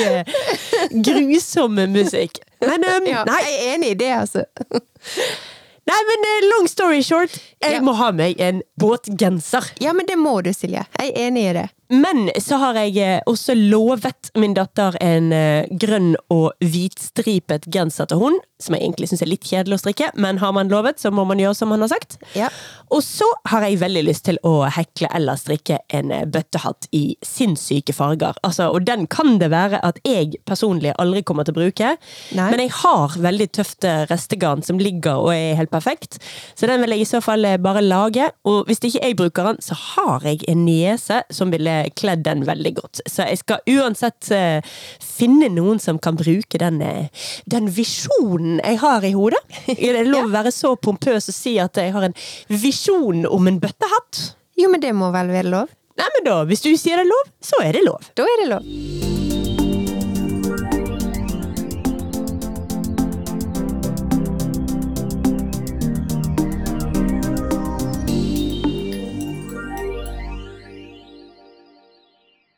Grusomme 0.92 1.02
grusom 1.02 1.80
musikk. 1.96 2.38
Men 2.60 2.84
um, 2.84 3.06
Ja, 3.08 3.24
nei, 3.28 3.40
jeg 3.44 3.56
er 3.60 3.74
enig 3.74 3.90
i 3.94 3.98
det, 4.04 4.10
altså. 4.16 4.44
nei, 5.90 6.00
men 6.10 6.28
eh, 6.30 6.46
long 6.52 6.68
story 6.70 7.02
short, 7.04 7.34
jeg 7.60 7.78
Ja. 7.78 7.80
må 7.84 7.92
ha 7.98 8.10
meg 8.12 8.40
en 8.40 8.62
båtgenser. 8.80 9.72
Ja, 9.84 9.92
men 9.92 10.06
det 10.08 10.16
må 10.20 10.38
du, 10.44 10.52
Silje. 10.56 10.84
Jeg 11.00 11.12
er 11.12 11.26
enig 11.28 11.48
i 11.50 11.56
det. 11.58 11.66
Men 11.92 12.30
så 12.40 12.56
har 12.62 12.78
jeg 12.78 12.96
eh, 13.02 13.20
også 13.28 13.54
lovet 13.58 14.30
min 14.40 14.54
datter 14.56 14.96
en 15.04 15.32
eh, 15.36 15.68
grønn 15.80 16.14
og 16.32 16.54
hvitstripet 16.64 17.68
genser 17.72 18.08
til 18.08 18.22
hun, 18.22 18.38
som 18.62 18.76
jeg 18.76 18.86
egentlig 18.86 19.10
syns 19.10 19.24
er 19.24 19.28
litt 19.28 19.44
kjedelig 19.44 19.76
å 19.76 19.82
strikke, 19.82 20.08
men 20.16 20.40
har 20.40 20.54
man 20.56 20.70
lovet, 20.72 21.00
så 21.02 21.12
må 21.12 21.26
man 21.28 21.42
gjøre 21.42 21.58
som 21.58 21.68
man 21.72 21.84
har 21.84 21.92
sagt. 21.92 22.16
Ja. 22.38 22.48
Og 22.94 23.02
så 23.04 23.26
har 23.50 23.66
jeg 23.66 23.80
veldig 23.82 24.04
lyst 24.06 24.24
til 24.28 24.38
å 24.46 24.64
hekle 24.72 25.10
eller 25.14 25.38
strikke 25.40 25.80
en 25.94 26.12
eh, 26.14 26.24
bøttehatt 26.24 26.88
i 26.96 27.04
sinnssyke 27.24 27.94
farger. 27.96 28.38
Altså, 28.46 28.70
og 28.72 28.86
den 28.88 29.04
kan 29.10 29.36
det 29.42 29.50
være 29.52 29.82
at 29.84 30.00
jeg 30.08 30.40
personlig 30.48 30.94
aldri 31.00 31.24
kommer 31.26 31.44
til 31.44 31.56
å 31.56 31.60
bruke, 31.60 31.94
Nei. 32.32 32.48
men 32.48 32.64
jeg 32.64 32.72
har 32.80 33.18
veldig 33.20 33.50
tøft 33.60 33.84
eh, 33.88 34.06
restegarn 34.08 34.64
som 34.64 34.80
ligger 34.80 35.20
og 35.20 35.34
er 35.34 35.58
helt 35.60 35.72
perfekt, 35.74 36.16
så 36.56 36.70
den 36.70 36.80
vil 36.84 36.96
jeg 36.96 37.04
i 37.04 37.10
så 37.12 37.20
fall 37.24 37.44
bare 37.60 37.84
lage. 37.84 38.30
Og 38.48 38.64
hvis 38.68 38.80
ikke 38.80 39.02
jeg 39.02 39.18
bruker 39.18 39.50
den, 39.50 39.60
så 39.64 39.76
har 39.76 40.24
jeg 40.24 40.40
en 40.48 40.64
niese 40.64 41.20
som 41.34 41.52
ville 41.52 41.73
kledd 41.98 42.24
den 42.26 42.44
veldig 42.48 42.74
godt. 42.78 43.02
Så 43.06 43.28
jeg 43.28 43.40
skal 43.42 43.74
uansett 43.76 44.30
eh, 44.34 44.74
finne 45.02 45.50
noen 45.52 45.80
som 45.82 46.00
kan 46.02 46.18
bruke 46.18 46.60
den, 46.60 46.80
eh, 46.84 47.28
den 47.50 47.70
visjonen 47.74 48.60
jeg 48.62 48.80
har 48.84 49.06
i 49.06 49.14
hodet. 49.16 49.42
Er 49.74 49.98
det 49.98 50.06
lov 50.08 50.28
å 50.28 50.34
være 50.34 50.54
så 50.54 50.74
pompøs 50.76 51.30
og 51.32 51.36
si 51.36 51.56
at 51.62 51.80
jeg 51.80 51.94
har 51.94 52.08
en 52.08 52.16
visjon 52.48 53.26
om 53.30 53.50
en 53.50 53.60
bøttehatt? 53.62 54.22
Jo, 54.58 54.70
men 54.70 54.82
det 54.82 54.94
må 54.96 55.10
vel 55.14 55.34
være 55.34 55.50
lov? 55.50 55.74
Nei, 55.98 56.06
men 56.16 56.26
da, 56.26 56.40
hvis 56.48 56.64
du 56.64 56.72
sier 56.74 56.98
det 56.98 57.06
er 57.06 57.12
lov, 57.12 57.34
så 57.42 57.62
er 57.62 57.76
det 57.76 57.84
lov. 57.86 58.14
Da 58.18 58.26
er 58.26 58.42
det 58.42 58.54
lov. 58.56 59.13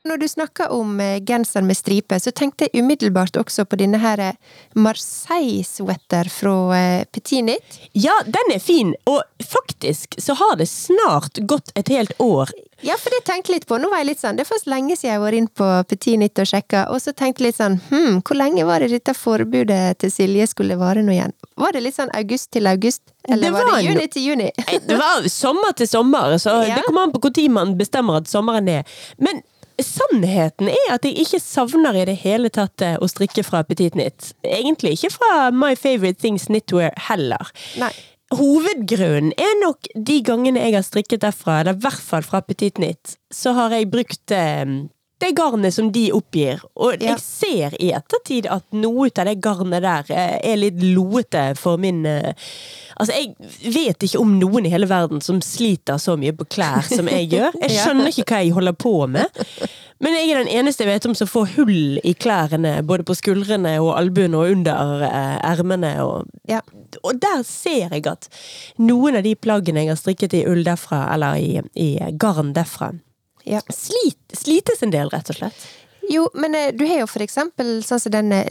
Når 0.07 0.21
du 0.23 0.29
snakker 0.29 0.71
om 0.73 1.01
eh, 1.01 1.19
genser 1.27 1.63
med 1.67 1.77
stripe, 1.77 2.19
så 2.23 2.31
tenkte 2.31 2.69
jeg 2.69 2.83
umiddelbart 2.85 3.37
også 3.41 3.65
på 3.67 3.79
denne 3.81 3.99
her 3.99 4.21
eh, 4.23 4.37
Marseille-sweater 4.79 6.31
fra 6.31 6.55
eh, 6.77 7.05
Petit 7.11 7.45
Nit. 7.45 7.81
Ja, 7.93 8.15
den 8.25 8.55
er 8.55 8.63
fin, 8.63 8.95
og 9.05 9.23
faktisk 9.43 10.15
så 10.23 10.37
har 10.39 10.57
det 10.61 10.69
snart 10.71 11.43
gått 11.51 11.73
et 11.75 11.91
helt 11.91 12.15
år. 12.23 12.53
Ja, 12.85 12.95
for 13.01 13.11
det 13.11 13.23
tenkte 13.25 13.51
jeg 13.51 13.63
litt 13.63 13.67
på. 13.67 13.79
Nå 13.81 13.89
var 13.89 14.03
jeg 14.03 14.11
litt 14.11 14.21
sånn, 14.21 14.37
Det 14.37 14.45
er 14.45 14.51
først 14.51 14.69
lenge 14.69 14.95
siden 14.99 15.15
jeg 15.15 15.23
var 15.23 15.35
inn 15.35 15.49
på 15.49 15.69
Petit 15.89 16.19
Nit 16.21 16.39
og 16.39 16.49
sjekka, 16.51 16.85
og 16.93 17.01
så 17.03 17.15
tenkte 17.17 17.43
jeg 17.43 17.51
litt 17.51 17.59
sånn 17.59 17.79
hm, 17.89 18.21
hvor 18.21 18.37
lenge 18.39 18.67
var 18.69 18.85
det 18.85 18.93
dette 18.93 19.17
forbudet 19.17 19.97
til 20.03 20.13
Silje 20.13 20.47
skulle 20.53 20.77
vare 20.79 21.03
nå 21.03 21.15
igjen? 21.17 21.35
Var 21.57 21.73
det 21.73 21.83
litt 21.87 21.97
sånn 21.97 22.13
august 22.15 22.51
til 22.53 22.69
august? 22.71 23.03
Eller 23.27 23.49
Det 23.49 23.55
var, 23.57 23.65
var 23.73 23.81
det 23.81 23.89
juni 23.89 24.07
til 24.13 24.29
juni? 24.29 24.51
Det 24.87 25.01
var 25.01 25.27
sommer 25.33 25.75
til 25.75 25.89
sommer, 25.89 26.37
så 26.39 26.61
Ja. 26.69 26.77
det 26.77 26.87
kommer 26.87 27.09
an 27.09 27.17
på 27.17 27.25
når 27.27 27.51
man 27.51 27.77
bestemmer 27.81 28.21
at 28.21 28.29
sommeren 28.31 28.69
er. 28.69 28.85
Men 29.19 29.41
sannheten 29.83 30.71
er 30.73 30.93
at 30.95 31.07
jeg 31.07 31.19
ikke 31.23 31.41
savner 31.43 31.97
i 31.97 32.07
det 32.09 32.19
hele 32.23 32.51
tatt 32.53 32.83
eh, 32.85 32.99
å 33.01 33.09
strikke 33.11 33.45
fra 33.47 33.63
Petit 33.67 33.97
Knit. 33.97 34.33
Egentlig 34.47 34.97
ikke 34.97 35.15
fra 35.19 35.33
My 35.53 35.75
Favorite 35.79 36.21
Things 36.23 36.49
Knitwear 36.51 36.95
heller. 37.09 37.53
Nei. 37.81 37.93
Hovedgrunnen 38.35 39.31
er 39.39 39.53
nok 39.61 39.87
de 39.95 40.17
gangene 40.27 40.65
jeg 40.65 40.75
har 40.75 40.87
strikket 40.87 41.23
derfra, 41.23 41.61
eller 41.61 41.77
i 41.77 41.83
hvert 41.85 42.03
fall 42.03 42.27
fra 42.27 42.41
Petit 42.43 42.75
Knit, 42.75 43.15
så 43.31 43.55
har 43.55 43.75
jeg 43.77 43.91
brukt 43.93 44.35
eh, 44.35 44.65
det 45.23 45.31
garnet 45.39 45.73
som 45.75 45.89
de 45.93 46.11
oppgir. 46.13 46.61
Og 46.77 46.97
Ja. 47.01 47.15
jeg 47.15 47.21
ser 47.25 47.77
i 47.81 47.93
ettertid 47.97 48.47
at 48.53 48.65
noe 48.73 49.09
av 49.09 49.25
det 49.31 49.41
garnet 49.41 49.83
der 49.83 50.05
eh, 50.13 50.39
er 50.53 50.57
litt 50.61 50.83
loete 50.83 51.55
for 51.57 51.77
min 51.81 52.05
eh, 52.07 52.33
Altså, 52.99 53.13
jeg 53.13 53.75
vet 53.75 54.01
ikke 54.07 54.21
om 54.23 54.39
noen 54.41 54.65
i 54.65 54.71
hele 54.73 54.87
verden 54.89 55.21
som 55.21 55.43
sliter 55.45 55.99
så 56.01 56.15
mye 56.17 56.33
på 56.33 56.47
klær 56.49 56.81
som 56.89 57.11
jeg 57.13 57.27
gjør. 57.29 57.53
Jeg 57.61 57.75
skjønner 57.77 58.09
ikke 58.09 58.25
hva 58.31 58.39
jeg 58.41 58.55
holder 58.57 58.73
på 58.73 58.93
med. 59.13 59.43
Men 60.01 60.15
jeg 60.17 60.31
er 60.33 60.39
den 60.41 60.49
eneste 60.49 60.85
jeg 60.85 60.95
vet 60.95 61.07
om 61.11 61.15
som 61.15 61.29
får 61.29 61.51
hull 61.59 62.01
i 62.05 62.15
klærne, 62.17 62.79
både 62.89 63.05
på 63.05 63.13
skuldrene 63.19 63.75
og 63.85 63.91
albuene 63.99 64.41
og 64.41 64.49
under 64.55 65.05
eh, 65.11 65.37
ermene. 65.45 65.93
Og, 66.09 66.25
Ja. 66.49 66.63
og 67.05 67.21
der 67.21 67.43
ser 67.45 67.93
jeg 67.93 68.07
at 68.09 68.31
noen 68.81 69.17
av 69.21 69.23
de 69.29 69.35
plaggene 69.37 69.85
jeg 69.85 69.93
har 69.93 70.01
strikket 70.01 70.33
i 70.41 70.47
ull 70.49 70.65
derfra, 70.65 71.03
eller 71.13 71.37
i, 71.37 71.61
i 71.77 71.99
garn 72.17 72.55
derfra, 72.57 72.95
Ja. 73.47 73.61
slit, 73.73 74.19
slites 74.35 74.83
en 74.83 74.91
del, 74.95 75.09
rett 75.13 75.31
og 75.31 75.37
slett. 75.39 75.67
Jo, 76.11 76.29
men 76.39 76.55
eh, 76.55 76.69
du 76.71 76.85
har 76.87 77.01
jo 77.01 77.07
for 77.11 77.23
eksempel 77.25 77.81
sånn 77.83 77.99
som 77.99 78.13
denne 78.15 78.45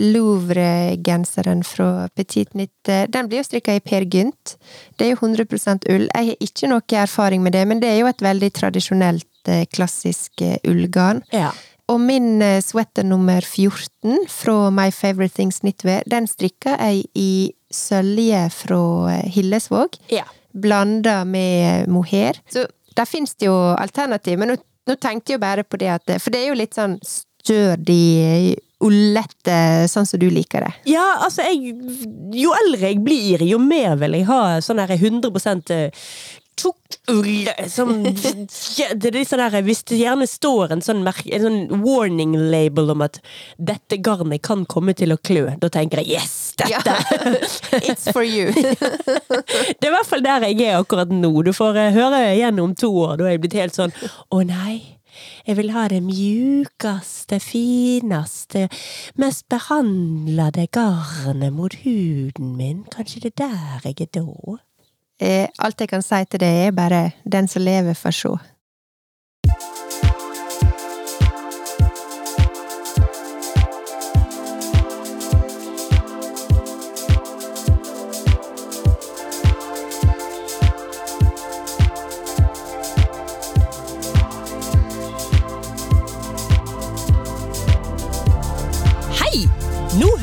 Louvre-genseren 0.60 1.64
fra 1.64 2.08
Petit 2.16 2.54
Nytt. 2.54 2.90
eh, 2.90 3.06
Den 3.08 3.28
blir 3.28 3.38
jo 3.40 3.44
strikka 3.48 3.76
i 3.76 3.80
Per 3.80 4.02
Gynt. 4.12 4.58
Det 4.98 5.06
er 5.08 5.14
jo 5.16 5.22
100% 5.22 5.88
ull. 5.90 6.08
Jeg 6.14 6.28
har 6.28 6.36
ikke 6.44 6.68
noe 6.70 6.82
erfaring 7.04 7.44
med 7.44 7.54
det, 7.54 7.66
men 7.68 7.80
det 7.80 7.90
er 7.90 8.00
jo 8.00 8.08
et 8.08 8.22
veldig 8.22 8.52
tradisjonelt, 8.54 9.28
eh, 9.48 9.66
klassisk 9.72 10.42
ullgarn. 10.68 11.24
Ja. 11.32 11.52
Og 11.88 12.00
min 12.02 12.42
sweater 12.62 13.04
nummer 13.06 13.42
14 13.46 14.26
fra 14.28 14.72
My 14.72 14.90
Favorite 14.92 15.36
Things 15.36 15.60
Knitwear, 15.60 16.02
den 16.10 16.26
strikka 16.28 16.78
jeg 16.80 17.06
i 17.14 17.54
sølje 17.72 18.50
fra 18.52 19.22
Hillesvåg. 19.24 20.00
ja. 20.10 20.24
blanda 20.56 21.26
med 21.26 21.88
mohair. 21.90 22.34
Så 22.50 22.66
der 22.96 23.04
finnes 23.06 23.36
det 23.36 23.48
jo 23.48 23.54
alternativ, 23.76 24.40
men 24.40 24.48
nå, 24.48 24.56
nå 24.86 24.96
tenkte 25.02 25.36
jeg 25.36 25.42
bare 25.42 25.66
på 25.66 25.80
det 25.82 25.90
at 25.96 26.16
For 26.22 26.34
det 26.34 26.44
er 26.44 26.52
jo 26.52 26.60
litt 26.60 26.78
sånn 26.78 27.00
stødig, 27.46 28.56
ullete, 28.86 29.88
sånn 29.90 30.08
som 30.10 30.20
du 30.22 30.28
liker 30.34 30.66
det. 30.66 30.74
Ja, 30.92 31.06
altså, 31.26 31.46
jeg, 31.46 31.76
jo 32.36 32.54
eldre 32.58 32.92
jeg 32.92 33.02
blir, 33.06 33.44
jo 33.46 33.60
mer 33.62 33.96
vil 34.02 34.20
jeg 34.20 34.28
ha 34.30 34.60
sånn 34.66 34.82
her 34.82 34.96
100 34.98 35.32
eh, 36.64 37.14
ull 37.14 37.50
som 37.70 37.92
Det 39.02 39.12
er 39.12 39.28
sånn 39.28 39.42
der, 39.44 39.58
Hvis 39.66 39.84
det 39.90 40.00
gjerne 40.00 40.28
står 40.30 40.76
en 40.76 40.84
sånn, 40.86 41.04
en 41.06 41.46
sånn 41.46 41.84
warning 41.84 42.36
label 42.52 42.92
om 42.96 43.04
at 43.06 43.20
'dette 43.58 44.00
garnet 44.04 44.42
kan 44.46 44.66
komme 44.66 44.96
til 44.98 45.14
å 45.14 45.18
klø', 45.18 45.58
da 45.60 45.70
tenker 45.70 46.02
jeg 46.02 46.16
'yes, 46.16 46.56
dette'! 46.58 46.72
Ja. 46.72 46.82
It's 47.90 48.12
for 48.12 48.24
you. 48.24 48.52
Det 49.80 49.86
er 49.86 49.92
i 49.92 49.96
hvert 49.96 50.10
fall 50.10 50.24
der 50.24 50.48
jeg 50.50 50.62
er 50.62 50.80
akkurat 50.80 51.12
nå. 51.12 51.32
Du 51.44 51.54
får 51.54 51.78
eh, 51.78 51.94
høre 51.96 52.22
igjen 52.36 52.60
om 52.60 52.76
to 52.76 52.92
år. 53.06 53.18
Da 53.18 53.28
er 53.28 53.36
jeg 53.36 53.46
blitt 53.46 53.60
helt 53.60 53.76
sånn 53.76 53.94
Å 54.32 54.42
nei, 54.48 54.96
jeg 55.46 55.58
vil 55.60 55.72
ha 55.76 55.88
det 55.92 56.02
mjukeste, 56.04 57.40
fineste, 57.44 58.68
mest 59.22 59.48
behandlede 59.52 60.68
garnet 60.74 61.54
mot 61.54 61.76
huden 61.86 62.56
min. 62.58 62.86
Kanskje 62.94 63.28
det 63.28 63.34
er 63.36 63.42
der 63.44 63.92
jeg 63.92 64.08
er 64.08 64.14
da? 64.20 64.58
Eh, 65.20 65.48
Alt 65.60 65.80
jeg 65.80 65.90
kan 65.90 66.02
si 66.02 66.26
til 66.30 66.40
det, 66.40 66.48
er 66.68 66.72
bare 66.72 67.12
'den 67.32 67.48
som 67.48 67.62
lever, 67.62 67.94
får 67.94 68.10
sjå'. 68.12 68.55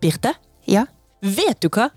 Birte, 0.00 0.34
Ja? 0.68 0.86
vet 1.22 1.60
du 1.60 1.68
hva? 1.74 1.88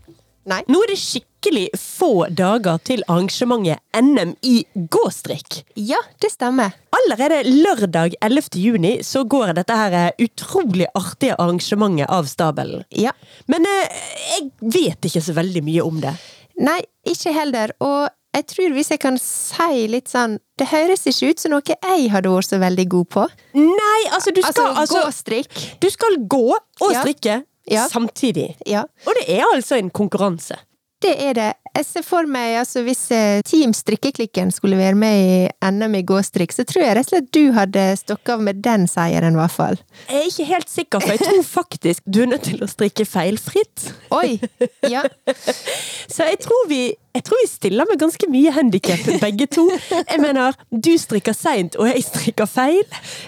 Nei? 0.50 0.64
Nå 0.74 0.80
er 0.82 0.90
det 0.90 0.98
skikkelig 0.98 1.68
få 1.78 2.26
dager 2.34 2.80
til 2.82 3.04
arrangementet 3.06 3.78
NM 4.02 4.32
i 4.42 4.64
gåstrikk. 4.90 5.60
Ja, 5.78 6.00
det 6.22 6.32
stemmer. 6.34 6.74
Allerede 6.98 7.44
lørdag 7.46 8.16
11. 8.26 8.48
juni 8.58 8.94
så 9.06 9.22
går 9.30 9.54
dette 9.60 9.78
her 9.78 9.94
eh, 10.00 10.26
utrolig 10.26 10.88
artige 10.98 11.38
arrangementet 11.38 12.10
av 12.10 12.26
stabelen. 12.32 12.82
Ja. 12.90 13.14
Men 13.46 13.70
eh, 13.70 14.02
jeg 14.32 14.50
vet 14.74 15.06
ikke 15.12 15.22
så 15.22 15.38
veldig 15.38 15.62
mye 15.68 15.86
om 15.86 16.02
det. 16.02 16.16
Nei, 16.62 16.80
ikke 17.06 17.36
heller. 17.38 17.76
Og 17.86 18.10
jeg 18.34 18.48
tror 18.50 18.74
hvis 18.74 18.92
jeg 18.96 19.02
kan 19.04 19.18
si 19.22 19.86
litt 19.92 20.08
sånn 20.08 20.38
Det 20.58 20.70
høres 20.72 21.02
ikke 21.10 21.32
ut 21.34 21.42
som 21.42 21.52
noe 21.52 21.66
jeg 21.68 22.06
hadde 22.14 22.32
vært 22.32 22.48
så 22.50 22.58
veldig 22.62 22.86
god 22.94 23.10
på. 23.14 23.28
Nei, 23.60 24.02
altså 24.10 24.34
du 24.34 24.42
skal 24.42 24.72
Altså, 24.72 24.82
altså, 24.86 25.06
gåstrikk. 25.06 25.64
Du 25.84 25.90
skal 25.94 26.18
gå 26.32 26.46
og 26.56 26.94
strikke 26.98 27.38
Ja. 27.38 27.42
Samtidig. 27.92 28.56
Ja, 28.68 28.84
Og 29.08 29.14
det 29.20 29.30
er 29.40 29.46
altså 29.54 29.76
en 29.78 29.90
konkurranse. 29.90 30.56
det 31.02 31.16
er 31.18 31.34
det. 31.34 31.54
Jeg 31.76 31.86
ser 31.88 32.04
for 32.04 32.28
meg, 32.28 32.58
altså 32.60 32.82
hvis 32.84 33.00
eh, 33.16 33.42
Team 33.48 33.72
Strikkeklikken 33.74 34.52
skulle 34.52 34.78
være 34.78 34.94
med 34.96 35.16
i 35.24 35.70
NM 35.72 35.96
i 35.96 36.02
gåstrikk, 36.04 36.52
så 36.54 36.66
tror 36.68 36.84
jeg 36.84 36.96
rett 36.98 37.08
og 37.08 37.14
slett 37.16 37.30
du 37.34 37.52
hadde 37.56 37.86
stokket 37.98 38.34
av 38.36 38.42
med 38.44 38.60
den 38.62 38.86
seieren, 38.92 39.34
i 39.34 39.40
hvert 39.40 39.56
fall. 39.56 39.80
Jeg 40.10 40.20
er 40.20 40.28
ikke 40.28 40.46
helt 40.52 40.70
sikker, 40.70 41.00
for 41.00 41.16
jeg 41.16 41.24
tror 41.24 41.44
faktisk 41.48 42.04
du 42.06 42.22
er 42.22 42.30
nødt 42.34 42.44
til 42.44 42.62
å 42.62 42.68
strikke 42.70 43.06
feilfritt. 43.08 43.88
Oi! 44.12 44.38
Ja. 44.92 45.06
Så 46.12 46.28
jeg 46.28 46.38
tror 46.44 46.68
vi, 46.70 46.82
jeg 47.14 47.24
tror 47.28 47.40
vi 47.44 47.48
stiller 47.52 47.86
med 47.90 48.00
ganske 48.00 48.28
mye 48.32 48.52
handikap, 48.56 49.02
begge 49.24 49.48
to. 49.52 49.66
Jeg 49.92 50.20
mener, 50.24 50.56
du 50.72 50.92
strikker 50.98 51.36
seint, 51.36 51.76
og 51.76 51.88
jeg 51.90 52.04
strikker 52.08 52.48
feil. 52.48 52.84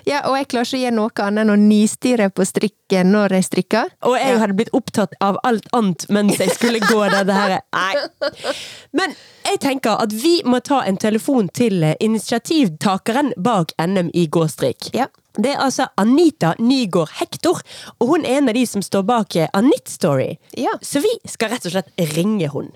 ja, 0.08 0.22
og 0.30 0.38
jeg 0.40 0.48
klarer 0.54 0.70
ikke 0.70 0.78
å 0.80 0.84
gjøre 0.84 0.96
noe 1.00 1.26
annet 1.26 1.44
enn 1.44 1.54
å 1.54 1.58
nistirre 1.60 2.30
på 2.32 2.46
strikken 2.48 3.12
når 3.16 3.38
jeg 3.40 3.48
strikker. 3.50 3.92
Og 4.08 4.16
jeg 4.20 4.34
Ja. 4.34 4.40
hadde 4.44 4.56
blitt 4.60 4.74
opptatt 4.74 5.14
av 5.22 5.38
alt 5.44 5.68
annet 5.74 6.06
mens 6.10 6.38
jeg 6.40 6.50
skulle 6.56 6.80
gå 6.80 7.02
dette 7.12 7.34
her. 7.34 7.60
Nei. 7.74 8.54
Men 8.94 9.16
jeg 9.46 9.60
tenker 9.60 10.00
at 10.02 10.12
vi 10.14 10.42
må 10.46 10.60
ta 10.64 10.82
en 10.88 10.98
telefon 10.98 11.50
til 11.54 11.84
eh, 11.84 11.96
initiativtakeren 12.00 13.34
bak 13.38 13.74
NM 13.82 14.10
i 14.14 14.28
gåstrikk. 14.28 14.92
Ja. 14.94 15.08
Det 15.34 15.50
er 15.56 15.64
altså 15.66 15.88
Anita 15.98 16.52
Nygård 16.60 17.10
Hektor, 17.18 17.58
og 18.00 18.08
hun 18.12 18.26
er 18.26 18.38
en 18.38 18.50
av 18.52 18.54
de 18.54 18.66
som 18.70 18.84
står 18.86 19.02
bak 19.10 19.36
eh, 19.36 19.48
Anit 19.58 19.90
Story. 19.90 20.36
Ja. 20.58 20.76
Så 20.86 21.02
vi 21.02 21.10
skal 21.28 21.50
rett 21.56 21.66
og 21.66 21.74
slett 21.74 21.90
ringe 22.14 22.48
hun. 22.54 22.70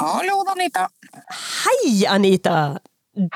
Hallo, 0.00 0.44
Anita. 0.48 0.88
Hei, 1.28 2.06
Anita! 2.08 2.80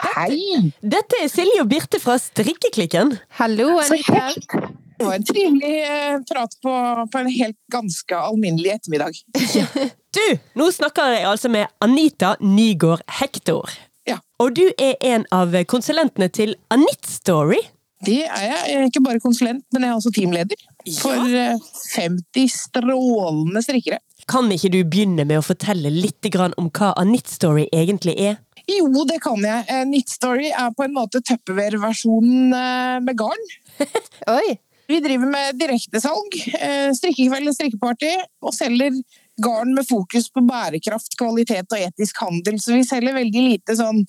Hei! 0.01 0.71
Dette 0.81 1.19
er 1.21 1.29
Silje 1.29 1.61
og 1.61 1.69
Birte 1.69 1.99
fra 2.01 2.15
Strikkeklikken. 2.17 3.11
Hallo, 3.37 3.67
Anita. 3.83 4.31
Det 4.33 5.05
var 5.05 5.19
en 5.19 5.27
trivelig 5.29 5.73
eh, 5.85 6.15
prat 6.31 6.57
på, 6.65 6.73
på 7.13 7.21
en 7.21 7.29
helt 7.35 7.59
ganske 7.69 8.17
alminnelig 8.31 8.79
ettermiddag. 8.79 9.21
Du, 10.15 10.23
nå 10.55 10.71
snakker 10.71 11.11
jeg 11.11 11.27
altså 11.27 11.51
med 11.51 11.67
Anita 11.83 12.37
Nygård 12.41 13.03
Hektor. 13.19 13.69
Ja. 14.07 14.21
Og 14.39 14.55
du 14.55 14.63
er 14.79 14.95
en 15.05 15.27
av 15.35 15.53
konsulentene 15.69 16.31
til 16.33 16.55
Anit 16.73 17.09
Story. 17.11 17.59
Det 18.07 18.21
er 18.23 18.45
jeg. 18.47 18.61
Jeg 18.71 18.79
er 18.79 18.89
ikke 18.89 19.03
bare 19.05 19.21
konsulent, 19.21 19.65
men 19.75 19.85
jeg 19.85 19.91
er 19.91 19.99
også 19.99 20.13
teamleder. 20.15 20.65
For 21.01 21.29
ja. 21.29 21.59
50 21.97 22.57
strålende 22.69 23.65
strikkere. 23.67 24.01
Kan 24.31 24.51
ikke 24.53 24.73
du 24.73 24.81
begynne 24.89 25.27
med 25.29 25.41
å 25.41 25.45
fortelle 25.45 25.93
litt 25.93 26.25
om 26.57 26.71
hva 26.73 26.95
Anit 26.97 27.29
Story 27.29 27.69
egentlig 27.73 28.17
er? 28.17 28.39
Jo, 28.71 28.89
det 29.05 29.19
kan 29.25 29.43
jeg. 29.45 29.65
Eh, 29.69 29.83
Knit 29.85 30.13
Story 30.13 30.49
er 30.49 30.71
på 30.77 30.87
en 30.87 30.95
måte 30.97 31.21
Tupperware-versjonen 31.21 32.55
eh, 32.57 33.01
med 33.05 33.19
garn. 33.21 33.51
Oi! 34.39 34.57
Vi 34.85 34.99
driver 35.01 35.31
med 35.33 35.57
direktesalg, 35.57 36.35
eh, 36.59 36.91
strikkekveld 36.93 37.49
og 37.49 37.55
strikkeparty, 37.57 38.11
og 38.45 38.53
selger 38.53 38.99
garn 39.41 39.73
med 39.75 39.87
fokus 39.89 40.29
på 40.33 40.43
bærekraft, 40.45 41.17
kvalitet 41.21 41.73
og 41.73 41.87
etisk 41.87 42.21
handel. 42.21 42.59
Så 42.61 42.77
vi 42.77 42.85
selger 42.87 43.17
veldig 43.17 43.45
lite 43.49 43.77
sånn 43.81 44.03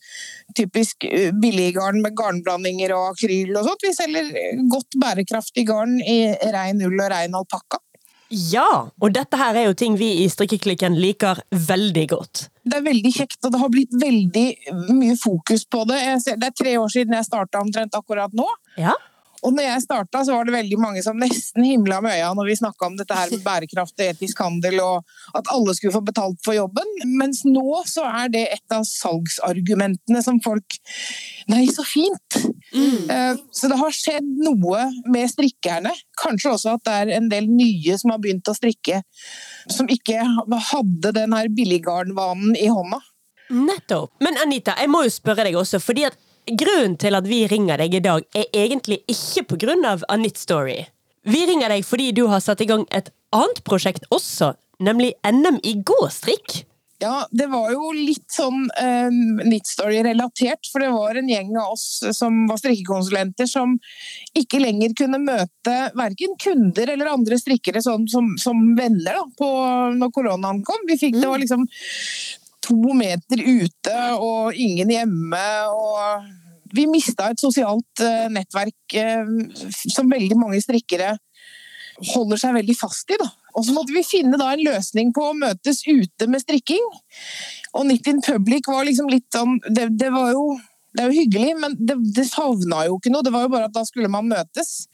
typisk 0.55 1.07
billiggarn 1.41 2.01
med 2.03 2.15
garnblandinger 2.19 2.93
og 2.95 3.15
akryl 3.15 3.55
og 3.55 3.71
sånt. 3.71 3.87
Vi 3.87 3.95
selger 3.95 4.29
godt 4.71 4.99
bærekraftig 5.01 5.65
garn 5.71 5.97
i 6.03 6.19
rein 6.53 6.83
ull 6.83 6.99
og 6.99 7.11
rein 7.15 7.39
alpakka. 7.39 7.79
Ja, 8.35 8.91
og 8.99 9.13
dette 9.15 9.39
her 9.39 9.55
er 9.55 9.69
jo 9.69 9.75
ting 9.77 9.95
vi 9.99 10.09
i 10.25 10.27
Strikkeklikken 10.31 10.97
liker 10.99 11.39
veldig 11.69 12.05
godt. 12.11 12.45
Det 12.65 12.79
er 12.79 12.85
veldig 12.85 13.11
kjekt, 13.13 13.39
og 13.45 13.53
det 13.53 13.61
har 13.61 13.71
blitt 13.71 13.95
veldig 14.01 14.45
mye 14.97 15.15
fokus 15.19 15.63
på 15.69 15.85
det. 15.87 16.01
Ser, 16.23 16.39
det 16.41 16.49
er 16.49 16.57
tre 16.57 16.73
år 16.81 16.91
siden 16.91 17.15
jeg 17.15 17.27
starta 17.27 17.61
omtrent 17.63 17.95
akkurat 17.95 18.33
nå. 18.35 18.47
Ja. 18.81 18.95
Og 19.45 19.53
når 19.53 19.67
jeg 19.67 19.83
starta, 19.85 20.23
så 20.25 20.33
var 20.33 20.47
det 20.47 20.55
veldig 20.55 20.79
mange 20.81 21.03
som 21.05 21.19
nesten 21.21 21.65
himla 21.67 21.99
med 22.01 22.17
øya 22.17 22.31
når 22.33 22.49
vi 22.49 22.57
snakka 22.57 22.87
om 22.89 22.95
dette 22.97 23.17
her 23.17 23.29
med 23.29 23.43
bærekraft 23.45 23.93
og 23.99 24.05
etisk 24.07 24.41
handel, 24.41 24.79
og 24.81 25.37
at 25.37 25.51
alle 25.53 25.75
skulle 25.77 25.93
få 25.93 26.01
betalt 26.07 26.39
for 26.45 26.57
jobben. 26.57 26.89
Mens 27.19 27.43
nå 27.45 27.81
så 27.89 28.07
er 28.09 28.33
det 28.33 28.43
et 28.57 28.75
av 28.75 28.85
salgsargumentene 28.89 30.23
som 30.25 30.41
folk 30.43 30.79
Nei, 31.45 31.67
så 31.69 31.83
fint! 31.85 32.39
Mm. 32.73 33.37
Så 33.53 33.69
det 33.69 33.77
har 33.77 33.93
skjedd 33.93 34.25
noe 34.41 34.87
med 35.13 35.29
strikkerne. 35.29 35.91
Kanskje 36.17 36.55
også 36.55 36.73
at 36.73 36.87
det 36.87 36.95
er 37.03 37.11
en 37.19 37.27
del 37.29 37.45
nye 37.51 37.97
som 38.01 38.15
har 38.15 38.21
begynt 38.23 38.49
å 38.49 38.55
strikke, 38.57 39.03
som 39.69 39.85
ikke 39.93 40.25
hadde 40.71 41.13
den 41.13 41.35
her 41.37 41.51
billiggarnvanen 41.53 42.57
i 42.57 42.65
hånda. 42.65 42.97
Nettopp. 43.53 44.15
Men 44.25 44.39
Anita, 44.41 44.73
jeg 44.81 44.89
må 44.89 45.03
jo 45.05 45.13
spørre 45.13 45.45
deg 45.45 45.57
også, 45.59 45.77
fordi 45.83 46.07
at 46.09 46.17
grunnen 46.47 46.97
til 47.01 47.17
at 47.17 47.27
vi 47.29 47.45
ringer 47.49 47.81
deg 47.81 47.97
i 47.97 48.03
dag, 48.03 48.25
er 48.35 48.45
egentlig 48.53 49.01
ikke 49.11 49.45
på 49.51 49.59
grunn 49.65 49.85
av 49.87 50.05
A 50.09 50.19
Knit 50.19 50.37
Story. 50.41 50.83
Vi 51.25 51.41
ringer 51.49 51.73
deg 51.73 51.85
fordi 51.87 52.11
du 52.13 52.25
har 52.29 52.43
satt 52.43 52.61
i 52.61 52.69
gang 52.69 52.85
et 52.93 53.09
annet 53.35 53.63
prosjekt 53.65 54.05
også, 54.13 54.53
nemlig 54.83 55.15
NM 55.25 55.59
i 55.65 55.77
gåstrikk. 55.85 56.65
Ja, 57.03 57.25
det 57.31 57.49
var 57.51 57.73
jo 57.73 57.89
litt 57.91 58.31
sånn 58.31 58.69
uh, 58.71 59.09
Knit 59.41 59.67
Story-relatert, 59.67 60.69
for 60.71 60.83
det 60.83 60.93
var 60.93 61.19
en 61.19 61.27
gjeng 61.27 61.51
av 61.59 61.73
oss 61.73 61.99
som 62.15 62.45
var 62.47 62.61
strikkekonsulenter 62.61 63.49
som 63.51 63.75
ikke 64.37 64.61
lenger 64.63 64.95
kunne 64.95 65.19
møte 65.19 65.75
verken 65.97 66.37
kunder 66.39 66.93
eller 66.93 67.11
andre 67.11 67.39
strikkere 67.41 67.83
sånn, 67.83 68.07
som, 68.11 68.31
som 68.39 68.63
venner 68.79 69.19
da, 69.19 69.25
på, 69.37 69.51
når 69.99 70.15
koronaen 70.15 70.63
kom. 70.65 70.87
Vi 70.87 70.97
fikk, 71.01 71.19
Det 71.19 71.27
var 71.33 71.43
liksom 71.43 71.67
to 72.65 72.77
meter 72.97 73.41
ute 73.41 73.99
og 74.17 74.57
ingen 74.57 74.91
hjemme. 74.93 75.45
og 75.69 76.73
Vi 76.75 76.87
mista 76.89 77.29
et 77.31 77.41
sosialt 77.41 78.03
eh, 78.03 78.27
nettverk 78.33 78.97
eh, 78.99 79.31
som 79.93 80.11
veldig 80.11 80.39
mange 80.41 80.61
strikkere 80.63 81.15
holder 82.11 82.39
seg 82.39 82.55
veldig 82.57 82.75
fast 82.77 83.11
i. 83.13 83.19
Da. 83.21 83.29
Og 83.55 83.65
så 83.65 83.75
måtte 83.75 83.95
vi 83.95 84.03
finne 84.03 84.39
da 84.39 84.51
en 84.51 84.63
løsning 84.65 85.13
på 85.15 85.29
å 85.29 85.37
møtes 85.37 85.83
ute 85.87 86.27
med 86.27 86.43
strikking. 86.43 86.83
Og 87.75 87.85
Knit 87.85 88.09
in 88.11 88.23
Public 88.25 88.67
var 88.71 88.87
liksom 88.87 89.09
litt 89.11 89.27
sånn 89.33 89.59
Det, 89.67 89.89
det 89.99 90.11
var 90.13 90.33
jo 90.35 90.55
det 90.95 91.03
er 91.03 91.11
jo 91.11 91.19
hyggelig, 91.19 91.55
men 91.59 91.75
det, 91.75 91.97
det 92.15 92.23
savna 92.29 92.85
jo 92.87 92.95
ikke 92.99 93.11
noe. 93.11 93.25
Det 93.25 93.33
var 93.33 93.45
jo 93.45 93.51
bare 93.51 93.67
at 93.67 93.75
da 93.75 93.83
skulle 93.87 94.11
man 94.11 94.29
møtes. 94.31 94.87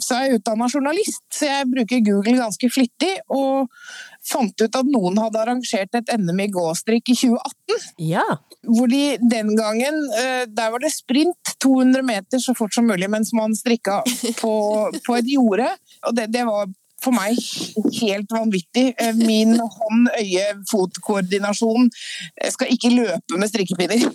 Så 0.00 0.16
er 0.16 0.24
jeg 0.24 0.40
utdanna 0.40 0.68
journalist, 0.72 1.24
så 1.34 1.50
jeg 1.50 1.68
bruker 1.72 2.04
Google 2.06 2.38
ganske 2.40 2.70
flittig. 2.72 3.12
Og 3.32 3.68
fant 4.24 4.64
ut 4.64 4.80
at 4.80 4.88
noen 4.88 5.18
hadde 5.20 5.40
arrangert 5.42 5.98
et 5.98 6.12
NM 6.16 6.40
i 6.44 6.48
gåstrikk 6.54 7.12
i 7.12 7.18
2018. 7.20 7.86
Ja. 8.00 8.24
Hvor 8.64 8.88
de 8.90 9.16
den 9.18 9.56
gangen 9.58 9.96
eh, 10.14 10.44
Der 10.46 10.70
var 10.70 10.82
det 10.82 10.92
sprint 10.94 11.56
200 11.62 12.04
meter 12.06 12.38
så 12.42 12.54
fort 12.54 12.74
som 12.74 12.86
mulig 12.86 13.08
mens 13.10 13.32
man 13.34 13.56
strikka 13.58 14.02
på, 14.42 14.52
på 15.06 15.18
et 15.18 15.32
jorde. 15.32 15.68
Og 16.06 16.16
det, 16.16 16.30
det 16.32 16.46
var 16.48 16.70
for 17.02 17.12
meg 17.16 17.36
helt 18.00 18.30
vanvittig. 18.32 18.94
Eh, 18.98 19.14
Min 19.18 19.60
hånd-øye-fot-koordinasjon 19.60 21.90
skal 22.54 22.68
ikke 22.74 22.90
løpe 22.96 23.38
med 23.38 23.48
strikkepinner. 23.52 24.00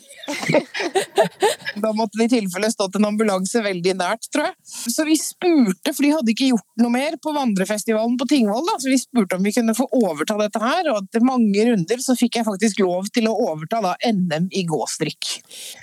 Da 1.78 1.92
måtte 1.94 2.18
det 2.18 2.26
i 2.26 2.40
tilfelle 2.40 2.72
stått 2.74 2.96
en 2.98 3.06
ambulanse 3.06 3.62
veldig 3.62 3.94
nært, 4.00 4.24
tror 4.34 4.46
jeg. 4.48 4.56
Så 4.66 5.04
vi 5.06 5.14
spurte, 5.20 5.94
for 5.94 6.04
de 6.04 6.16
hadde 6.16 6.32
ikke 6.34 6.50
gjort 6.50 6.82
noe 6.82 6.92
mer 6.94 7.18
på 7.22 7.34
vandrefestivalen 7.36 8.18
på 8.18 8.26
Tingvoll, 8.32 8.68
så 8.82 8.90
vi 8.90 8.98
spurte 9.02 9.36
om 9.38 9.44
vi 9.46 9.54
kunne 9.54 9.76
få 9.78 9.86
overta 10.00 10.38
dette 10.42 10.60
her, 10.64 10.90
og 10.92 10.98
etter 11.04 11.22
mange 11.26 11.66
runder 11.70 11.98
så 12.04 12.14
fikk 12.18 12.34
jeg 12.40 12.48
faktisk 12.48 12.76
lov 12.82 13.04
til 13.14 13.26
å 13.30 13.38
overta 13.52 13.78
da 13.86 13.94
NM 14.10 14.46
i 14.58 14.64
gåstrikk. 14.68 15.24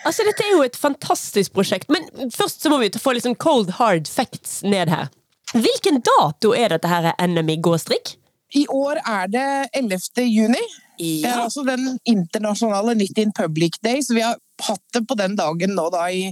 Altså, 0.05 0.27
dette 0.27 0.43
er 0.47 0.53
jo 0.57 0.67
et 0.67 0.79
fantastisk 0.79 1.55
prosjekt, 1.55 1.89
men 1.95 2.03
først 2.35 2.59
så 2.65 2.69
må 2.73 2.77
vi 2.83 2.91
få 2.99 3.11
litt 3.15 3.27
sånn 3.29 3.39
cold 3.39 3.69
hard 3.79 4.11
facts 4.11 4.53
ned 4.67 4.89
her. 4.93 5.07
Hvilken 5.55 6.01
dato 6.03 6.51
er 6.59 6.75
dette 6.75 6.91
her 6.91 7.13
NM 7.23 7.53
i 7.55 7.61
gåstrikk? 7.63 8.17
I 8.55 8.65
år 8.71 8.99
er 9.01 9.31
det 9.31 9.47
11. 9.75 10.25
juni. 10.27 10.63
Det 10.99 11.27
er 11.27 11.41
altså 11.43 11.65
den 11.67 11.97
internasjonale 12.07 12.95
Knit 12.95 13.19
in 13.19 13.33
Public 13.35 13.79
Day, 13.83 14.03
så 14.03 14.15
vi 14.15 14.23
har 14.23 14.37
hatt 14.63 14.83
det 14.95 15.03
på 15.11 15.17
den 15.19 15.35
dagen 15.39 15.75
nå 15.75 15.89
da 15.95 16.07
i, 16.11 16.29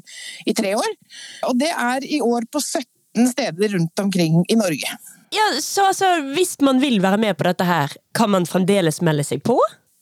i 0.47 0.55
tre 0.55 0.75
år. 0.79 0.93
Og 1.49 1.59
det 1.59 1.71
er 1.71 2.07
i 2.07 2.21
år 2.23 2.47
på 2.51 2.63
17 2.63 3.31
steder 3.33 3.75
rundt 3.75 4.03
omkring 4.05 4.43
i 4.47 4.59
Norge. 4.59 4.99
Ja, 5.33 5.47
så 5.63 5.89
altså, 5.91 6.11
Hvis 6.35 6.59
man 6.61 6.83
vil 6.83 7.01
være 7.03 7.19
med 7.19 7.39
på 7.39 7.47
dette 7.49 7.67
her, 7.67 7.95
kan 8.15 8.31
man 8.31 8.47
fremdeles 8.47 9.01
melde 9.03 9.27
seg 9.27 9.43
på? 9.47 9.59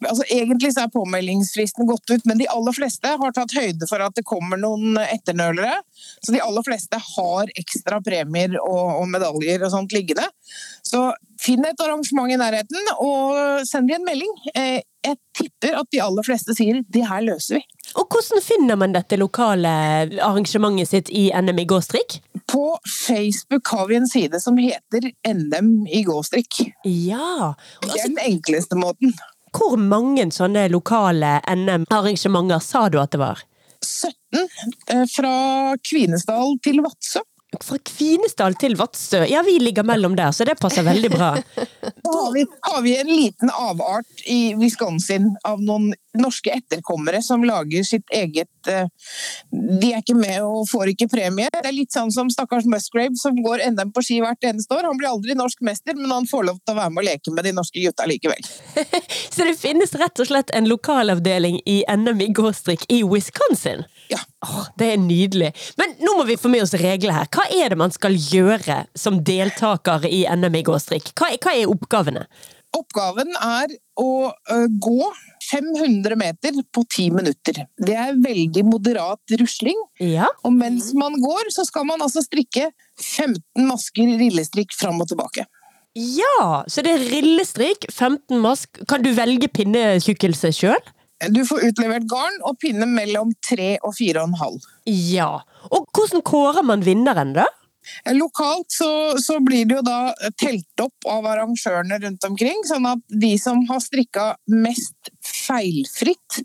Altså, 0.08 0.24
egentlig 0.32 0.72
så 0.74 0.86
er 0.86 0.92
påmeldingsfristen 0.94 1.88
gått 1.88 2.10
ut, 2.10 2.24
men 2.28 2.38
de 2.40 2.48
aller 2.48 2.72
fleste 2.76 3.14
har 3.20 3.34
tatt 3.36 3.52
høyde 3.56 3.88
for 3.90 4.00
at 4.04 4.16
det 4.16 4.24
kommer 4.28 4.60
noen 4.60 4.96
etternølere. 5.02 5.80
Så 6.24 6.32
de 6.32 6.40
aller 6.40 6.64
fleste 6.66 7.00
har 7.16 7.52
ekstra 7.60 8.00
premier 8.04 8.56
og, 8.62 9.02
og 9.02 9.08
medaljer 9.12 9.66
og 9.66 9.74
sånt 9.74 9.92
liggende. 9.92 10.24
Så 10.86 11.10
finn 11.40 11.64
et 11.68 11.80
arrangement 11.80 12.32
i 12.32 12.38
nærheten 12.40 12.94
og 12.98 13.66
send 13.68 13.88
de 13.90 13.96
en 13.98 14.08
melding. 14.08 14.32
Eh, 14.54 14.80
Jeg 15.00 15.16
tipper 15.32 15.78
at 15.78 15.88
de 15.94 16.00
aller 16.04 16.24
fleste 16.26 16.52
sier 16.52 16.82
'det 16.84 17.06
her 17.08 17.22
løser 17.24 17.56
vi'. 17.56 17.64
Og 17.96 18.04
hvordan 18.12 18.42
finner 18.44 18.76
man 18.76 18.92
dette 18.92 19.16
lokale 19.16 19.70
arrangementet 20.20 20.88
sitt 20.88 21.08
i 21.08 21.30
NM 21.32 21.58
i 21.58 21.64
gåstrikk? 21.64 22.20
På 22.46 22.76
Facebook 22.84 23.66
har 23.72 23.86
vi 23.88 23.96
en 23.96 24.08
side 24.08 24.40
som 24.40 24.56
heter 24.60 25.08
NM 25.24 25.86
i 25.88 26.02
gåstrikk. 26.04 26.74
Ja. 26.84 27.54
Det 27.80 27.88
er 27.88 27.92
Altså, 27.94 28.08
den 28.08 28.18
enkleste 28.26 28.76
måten. 28.76 29.14
Hvor 29.54 29.76
mange 29.80 30.28
sånne 30.34 30.68
lokale 30.70 31.38
NM-arrangementer 31.48 32.62
sa 32.64 32.88
du 32.88 33.00
at 33.02 33.14
det 33.14 33.20
var? 33.22 33.42
17 33.80 34.14
eh, 34.92 35.04
fra 35.10 35.34
Kvinesdal 35.80 36.58
til 36.64 36.82
Vadsø. 36.84 37.24
Fra 37.58 37.78
Kvinesdal 37.82 38.54
til 38.54 38.76
Vadsø. 38.78 39.24
Ja, 39.26 39.42
vi 39.42 39.56
ligger 39.58 39.82
mellom 39.82 40.14
der, 40.16 40.30
så 40.30 40.46
det 40.46 40.54
passer 40.60 40.84
veldig 40.86 41.10
bra. 41.10 41.32
Så 42.04 42.12
har 42.14 42.32
vi, 42.32 42.44
har 42.62 42.82
vi 42.82 42.92
en 43.00 43.10
liten 43.10 43.50
avart 43.50 44.22
i 44.30 44.54
Wisconsin 44.54 45.26
av 45.48 45.58
noen 45.62 45.90
norske 46.18 46.50
etterkommere 46.54 47.20
som 47.22 47.42
lager 47.46 47.84
sitt 47.86 48.06
eget 48.14 48.70
eh, 48.70 48.86
De 49.50 49.92
er 49.92 50.00
ikke 50.02 50.16
med 50.18 50.40
og 50.42 50.64
får 50.70 50.92
ikke 50.94 51.10
premie. 51.10 51.50
Det 51.52 51.66
er 51.66 51.74
litt 51.74 51.94
sånn 51.94 52.10
som 52.14 52.30
stakkars 52.30 52.66
Musgrave 52.70 53.18
som 53.18 53.38
går 53.42 53.64
NM 53.74 53.92
på 53.94 54.02
ski 54.06 54.20
hvert 54.22 54.46
eneste 54.46 54.74
år. 54.74 54.86
Han 54.86 54.98
blir 54.98 55.10
aldri 55.10 55.36
norsk 55.38 55.62
mester, 55.66 55.98
men 55.98 56.10
han 56.14 56.28
får 56.30 56.46
lov 56.50 56.60
til 56.62 56.74
å 56.74 56.80
være 56.80 56.94
med 56.94 57.02
og 57.02 57.08
leke 57.10 57.34
med 57.34 57.46
de 57.46 57.54
norske 57.56 57.82
gutta 57.82 58.06
likevel. 58.10 58.50
Så 59.34 59.46
det 59.46 59.56
finnes 59.58 59.94
rett 59.98 60.22
og 60.22 60.30
slett 60.30 60.54
en 60.54 60.70
lokalavdeling 60.70 61.60
i 61.66 61.82
NM 61.90 62.22
i 62.26 62.30
gåstrikk 62.34 62.86
i 62.90 63.02
Wisconsin? 63.06 63.86
Ja. 64.10 64.18
Åh, 64.46 64.62
det 64.80 64.92
er 64.94 65.02
nydelig. 65.02 65.50
Men 65.78 65.92
nå 66.02 66.16
må 66.18 66.24
vi 66.26 66.38
få 66.40 66.50
med 66.50 66.64
oss 66.64 66.74
reglene 66.74 67.14
her. 67.20 67.28
Hva 67.30 67.46
er 67.54 67.72
det 67.72 67.78
man 67.78 67.92
skal 67.94 68.16
gjøre 68.18 68.84
som 68.98 69.20
deltaker 69.24 70.06
i 70.08 70.24
NM 70.26 70.56
i 70.60 70.64
gåstrikk? 70.66 71.12
Hva 71.14 71.30
hva 71.38 71.54
er 71.54 71.70
oppgavene? 71.70 72.24
Oppgaven 72.76 73.32
er 73.34 73.72
å 73.98 74.30
ø, 74.30 74.58
gå 74.78 75.08
500 75.50 76.14
meter 76.18 76.60
på 76.70 76.84
10 76.86 77.16
minutter. 77.16 77.64
Det 77.82 77.96
er 77.98 78.18
veldig 78.22 78.62
moderat 78.68 79.34
rusling. 79.40 79.78
Ja. 79.98 80.28
Og 80.46 80.54
mens 80.54 80.92
man 80.94 81.18
går, 81.18 81.50
så 81.50 81.66
skal 81.66 81.88
man 81.88 82.02
altså 82.04 82.22
strikke 82.22 82.68
15 83.00 83.66
masker 83.66 84.14
rillestrikk 84.20 84.76
fram 84.78 85.02
og 85.02 85.10
tilbake. 85.10 85.48
Ja, 85.98 86.62
så 86.70 86.84
det 86.86 86.92
er 86.94 87.08
rillestrikk, 87.10 87.88
15 87.90 88.38
mask. 88.38 88.84
Kan 88.86 89.02
du 89.02 89.10
velge 89.16 89.50
pinnetjukkelse 89.50 90.52
sjøl? 90.54 90.78
Du 91.28 91.42
får 91.44 91.66
utlevert 91.68 92.08
garn 92.08 92.36
og 92.48 92.56
pinne 92.62 92.88
mellom 92.88 93.34
tre 93.44 93.74
og 93.84 93.92
4,5. 93.98 94.60
Ja. 94.88 95.32
Og 95.68 95.88
hvordan 95.92 96.24
kårer 96.24 96.64
man 96.64 96.84
vinneren, 96.86 97.34
da? 97.36 97.46
Lokalt 98.12 98.70
så, 98.72 99.18
så 99.18 99.38
blir 99.44 99.64
det 99.66 99.78
jo 99.78 99.82
da 99.84 100.12
telt 100.38 100.82
opp 100.84 101.06
av 101.10 101.26
arrangørene 101.26 101.98
rundt 102.02 102.26
omkring, 102.28 102.60
sånn 102.68 102.86
at 102.88 103.02
de 103.08 103.32
som 103.40 103.62
har 103.70 103.80
strikka 103.82 104.26
mest 104.52 105.10
feilfritt 105.26 106.40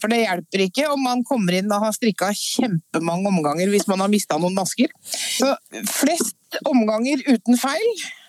For 0.00 0.10
det 0.10 0.22
hjelper 0.24 0.64
ikke 0.64 0.88
om 0.92 1.04
man 1.04 1.22
kommer 1.28 1.58
inn 1.60 1.70
og 1.70 1.84
har 1.84 1.94
strikka 1.96 2.32
kjempemange 2.34 3.30
omganger 3.30 3.70
hvis 3.72 3.86
man 3.90 4.02
har 4.04 4.12
mista 4.12 4.40
noen 4.40 4.56
masker. 4.58 4.90
Så 5.38 5.52
flest 5.92 6.58
omganger 6.66 7.22
uten 7.28 7.60
feil 7.60 7.92
Eh, 7.92 8.27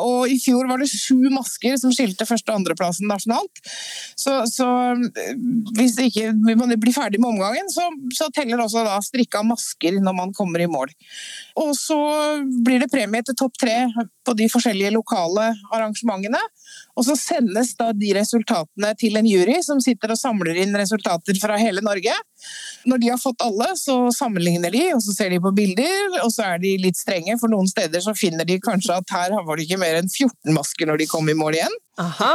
Og 0.00 0.30
i 0.30 0.38
fjor 0.40 0.68
var 0.70 0.80
det 0.80 0.88
sju 0.90 1.28
masker 1.32 1.76
som 1.80 1.92
skilte 1.94 2.26
første- 2.28 2.52
og 2.52 2.60
andreplassen 2.60 3.10
nasjonalt. 3.10 3.60
Så, 4.18 4.40
så 4.50 4.68
eh, 4.96 5.34
hvis 5.76 5.98
ikke 6.00 6.30
man 6.58 6.72
blir 6.80 6.96
ferdig 6.96 7.20
med 7.20 7.32
omgangen, 7.34 7.68
så, 7.72 7.86
så 8.16 8.30
teller 8.34 8.62
også 8.62 8.84
da 8.86 8.98
strikka 9.04 9.42
masker 9.46 10.00
når 10.00 10.16
man 10.16 10.34
kommer 10.36 10.62
i 10.62 10.70
mål. 10.70 10.92
Og 11.60 11.74
så 11.78 11.98
blir 12.64 12.82
det 12.82 12.90
premie 12.92 13.24
til 13.26 13.36
topp 13.38 13.58
tre 13.60 13.76
på 14.26 14.36
de 14.38 14.48
forskjellige 14.52 14.94
lokale 14.94 15.50
arrangementene. 15.70 16.40
Og 16.98 17.06
så 17.06 17.16
sendes 17.18 17.72
da 17.78 17.90
de 17.96 18.12
resultatene 18.16 18.92
til 19.00 19.18
en 19.20 19.28
jury 19.28 19.58
som 19.64 19.80
sitter 19.82 20.14
og 20.14 20.20
samler 20.20 20.62
inn 20.62 20.76
resultater 20.76 21.38
fra 21.40 21.58
hele 21.60 21.84
Norge. 21.84 22.14
Når 22.88 23.02
de 23.02 23.12
har 23.12 23.20
fått 23.20 23.44
alle, 23.44 23.70
så 23.78 23.96
sammenligner 24.16 24.72
de, 24.74 24.86
og 24.96 25.04
så 25.04 25.14
ser 25.16 25.34
de 25.34 25.42
på 25.42 25.54
bilder, 25.56 26.20
og 26.22 26.32
så 26.34 26.54
er 26.54 26.64
de 26.64 26.76
litt 26.82 26.98
strenge, 26.98 27.36
for 27.40 27.52
noen 27.52 27.68
steder 27.70 28.02
så 28.04 28.16
finner 28.16 28.48
de 28.48 28.60
kanskje 28.62 28.96
at 29.00 29.14
her 29.16 29.36
var 29.36 29.56
det 29.56 29.68
ikke 29.68 29.80
mer 29.82 30.00
enn 30.00 30.10
14 30.10 30.56
masker 30.56 30.90
når 30.90 31.02
de 31.02 31.10
kom 31.10 31.30
i 31.30 31.38
mål 31.38 31.60
igjen. 31.60 31.78
Aha. 32.00 32.34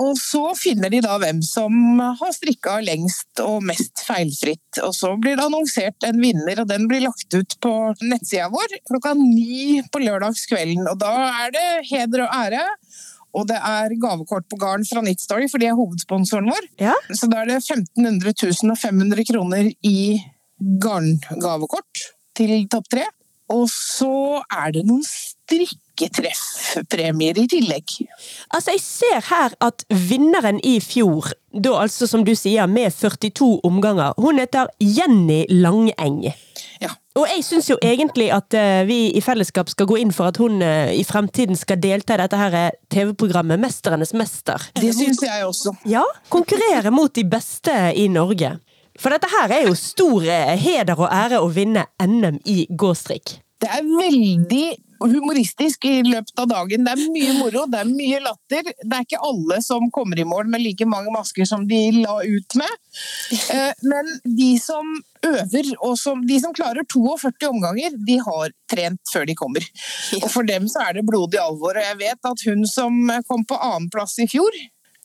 Og 0.00 0.16
så 0.16 0.40
finner 0.56 0.88
de 0.92 1.02
da 1.04 1.18
hvem 1.20 1.42
som 1.44 2.00
har 2.00 2.32
strikka 2.32 2.78
lengst 2.84 3.42
og 3.44 3.60
mest 3.68 4.00
feilfritt. 4.06 4.80
Og 4.80 4.94
så 4.96 5.12
blir 5.20 5.36
det 5.36 5.44
annonsert 5.44 6.06
en 6.08 6.20
vinner, 6.22 6.62
og 6.62 6.70
den 6.70 6.86
blir 6.88 7.04
lagt 7.04 7.36
ut 7.36 7.56
på 7.60 7.72
nettsida 8.00 8.48
vår 8.52 8.78
klokka 8.88 9.12
ni 9.18 9.82
på 9.92 10.00
lørdagskvelden. 10.00 10.88
Og 10.88 10.96
da 11.02 11.12
er 11.44 11.52
det 11.56 11.66
heder 11.90 12.24
og 12.24 12.38
ære. 12.38 12.64
Og 13.32 13.48
det 13.48 13.56
er 13.56 13.94
gavekort 14.00 14.44
på 14.50 14.58
garn 14.60 14.84
fra 14.88 15.00
Knitstory, 15.04 15.48
for 15.50 15.58
de 15.62 15.66
er 15.70 15.78
hovedsponsoren 15.78 16.50
vår. 16.52 16.64
Ja. 16.82 16.94
Så 17.16 17.24
da 17.32 17.36
er 17.42 17.46
det 17.54 17.60
1500 17.62 18.34
000 18.36 18.74
og 18.74 18.78
500 18.80 19.24
kroner 19.30 19.64
i 19.88 19.98
garngavekort 20.82 21.94
til 22.36 22.68
topp 22.72 22.86
tre. 22.92 23.04
Og 23.52 23.66
så 23.68 24.40
er 24.46 24.70
det 24.76 24.84
noen 24.88 25.04
strikketreffpremier 25.04 27.38
i 27.42 27.46
tillegg. 27.50 27.86
Altså, 28.54 28.70
jeg 28.76 28.82
ser 28.84 29.20
her 29.28 29.50
at 29.64 29.84
vinneren 29.90 30.60
i 30.64 30.80
fjor, 30.80 31.32
da 31.52 31.70
altså 31.82 32.06
som 32.08 32.24
du 32.24 32.34
sier, 32.38 32.66
med 32.70 32.92
42 32.96 33.60
omganger, 33.68 34.12
hun 34.20 34.38
heter 34.40 34.66
Jenny 34.80 35.44
Langeng. 35.52 36.32
Ja. 36.80 36.90
Og 37.18 37.26
jeg 37.28 37.44
syns 37.44 37.68
jo 37.68 37.76
egentlig 37.84 38.30
at 38.32 38.54
uh, 38.56 38.82
vi 38.88 39.10
i 39.12 39.20
fellesskap 39.24 39.68
skal 39.68 39.88
gå 39.90 39.98
inn 40.00 40.14
for 40.16 40.32
at 40.32 40.38
hun 40.40 40.62
uh, 40.64 40.88
i 40.88 41.04
fremtiden 41.04 41.58
skal 41.58 41.80
delta 41.82 42.16
i 42.16 42.22
dette 42.22 42.38
her 42.40 42.56
eh, 42.56 42.76
TV-programmet 42.92 43.60
Mesternes 43.60 44.14
mester. 44.16 44.64
Det 44.78 44.94
syns 44.96 45.20
jeg 45.24 45.44
også. 45.44 45.74
Ja, 45.88 46.04
konkurrere 46.32 46.92
mot 46.94 47.12
de 47.14 47.26
beste 47.28 47.74
i 48.00 48.08
Norge. 48.08 48.54
For 49.00 49.12
dette 49.12 49.28
her 49.32 49.52
er 49.58 49.68
jo 49.68 49.76
stor 49.76 50.24
heder 50.60 50.98
og 50.98 51.08
ære 51.08 51.40
å 51.40 51.48
vinne 51.52 51.86
NM 52.00 52.40
i 52.48 52.64
gåstrikk. 52.68 53.38
Det 53.62 53.70
er 53.72 53.84
veldig 53.86 54.66
humoristisk 55.10 55.84
i 55.88 56.02
løpet 56.06 56.42
av 56.42 56.48
dagen. 56.50 56.84
Det 56.86 56.94
er 56.94 57.12
mye 57.14 57.36
moro, 57.38 57.64
det 57.70 57.80
er 57.82 57.90
mye 57.90 58.20
latter. 58.22 58.68
Det 58.68 58.96
er 58.98 59.06
ikke 59.06 59.22
alle 59.28 59.60
som 59.64 59.88
kommer 59.94 60.20
i 60.20 60.26
mål 60.28 60.50
med 60.52 60.62
like 60.64 60.86
mange 60.88 61.12
masker 61.14 61.48
som 61.48 61.66
de 61.68 61.80
la 62.00 62.18
ut 62.22 62.58
med. 62.60 62.76
Eh, 63.54 63.72
Men 63.82 64.12
de 64.24 64.52
som 64.62 64.88
øver, 65.26 65.72
og 65.80 65.96
som, 65.98 66.26
de 66.26 66.38
som 66.40 66.54
klarer 66.54 66.86
42 66.86 67.48
omganger, 67.48 67.96
de 68.06 68.18
har 68.18 68.52
trent 68.70 69.00
før 69.12 69.26
de 69.28 69.38
kommer. 69.38 69.66
Og 70.22 70.28
for 70.30 70.46
dem 70.48 70.68
så 70.70 70.86
er 70.88 70.98
det 70.98 71.06
blodig 71.08 71.40
alvor. 71.42 71.76
Og 71.76 71.88
jeg 71.88 71.98
vet 72.02 72.30
at 72.32 72.46
hun 72.48 72.66
som 72.66 73.10
kom 73.28 73.46
på 73.48 73.58
annenplass 73.58 74.18
i 74.22 74.28
fjor, 74.30 74.50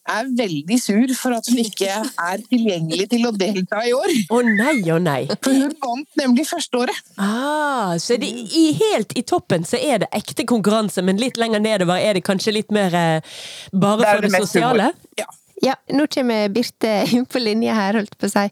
er 0.08 0.30
veldig 0.39 0.78
sur 0.82 1.13
for 1.20 1.36
at 1.38 1.48
hun 1.52 1.60
ikke 1.62 1.89
er 1.91 2.43
tilgjengelig 2.50 3.10
til 3.13 3.28
å 3.28 3.32
delta 3.36 3.82
i 3.88 3.93
år. 3.96 4.13
Å 4.34 4.41
nei, 4.48 4.78
å 4.93 5.00
nei. 5.04 5.20
For 5.43 5.56
hun 5.56 5.74
vant 5.84 6.22
nemlig 6.22 6.48
første 6.50 6.84
året. 6.84 7.02
Ah, 7.22 7.96
så 8.02 8.17
det, 8.22 8.30
i, 8.32 8.70
helt 8.80 9.15
i 9.20 9.26
toppen 9.28 9.67
så 9.67 9.80
er 9.80 10.04
det 10.06 10.12
ekte 10.15 10.46
konkurranse, 10.48 11.04
men 11.06 11.20
litt 11.22 11.39
lenger 11.41 11.63
nedover 11.63 12.00
er 12.00 12.17
det 12.17 12.26
kanskje 12.28 12.56
litt 12.60 12.72
mer 12.76 12.96
eh, 12.96 13.36
bare 13.74 14.02
Det 14.02 14.08
for 14.13 14.28
det, 14.28 14.32
det 14.32 14.41
sosiale? 14.48 14.89
humor. 14.91 15.12
Ja. 15.20 15.30
Ja, 15.62 15.74
nå 15.89 16.06
kommer 16.08 16.50
Birte 16.54 16.89
inn 17.12 17.26
på 17.26 17.39
linje 17.41 17.74
her, 17.74 17.98
holdt 17.98 18.13
på 18.20 18.28
å 18.28 18.30
si. 18.30 18.43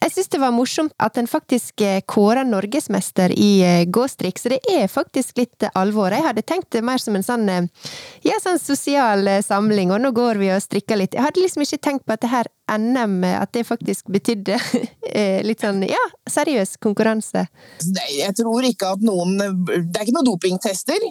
Jeg 0.00 0.12
syns 0.14 0.30
det 0.32 0.40
var 0.40 0.54
morsomt 0.56 0.94
at 1.02 1.18
en 1.20 1.28
faktisk 1.28 1.82
eh, 1.84 2.00
kåra 2.08 2.46
norgesmester 2.48 3.34
i 3.36 3.50
eh, 3.60 3.84
gåstrikk, 3.92 4.40
så 4.40 4.54
det 4.54 4.62
er 4.72 4.88
faktisk 4.88 5.36
litt 5.42 5.66
alvor. 5.76 6.14
Jeg 6.16 6.24
hadde 6.24 6.44
tenkt 6.48 6.70
det 6.72 6.84
mer 6.86 7.02
som 7.02 7.18
en 7.18 7.26
sånn, 7.26 7.44
eh, 7.52 7.90
ja, 8.24 8.38
sånn 8.40 8.60
sosial 8.62 9.28
samling, 9.44 9.92
og 9.92 10.00
nå 10.00 10.14
går 10.16 10.40
vi 10.40 10.52
og 10.54 10.64
strikker 10.64 11.00
litt. 11.02 11.16
Jeg 11.18 11.26
hadde 11.26 11.44
liksom 11.44 11.66
ikke 11.66 11.82
tenkt 11.90 12.06
på 12.06 12.16
at 12.16 12.24
det 12.24 12.32
her 12.32 12.48
NM, 12.72 13.20
at 13.36 13.52
det 13.54 13.66
faktisk 13.68 14.08
betydde 14.10 14.56
litt 15.46 15.60
sånn, 15.62 15.84
ja, 15.86 16.02
seriøs 16.30 16.78
konkurranse. 16.82 17.44
Nei, 17.92 18.08
jeg 18.22 18.32
tror 18.40 18.64
ikke 18.66 18.94
at 18.96 19.04
noen 19.06 19.36
Det 19.36 20.00
er 20.00 20.02
ikke 20.02 20.16
noen 20.16 20.32
dopingtester. 20.32 21.04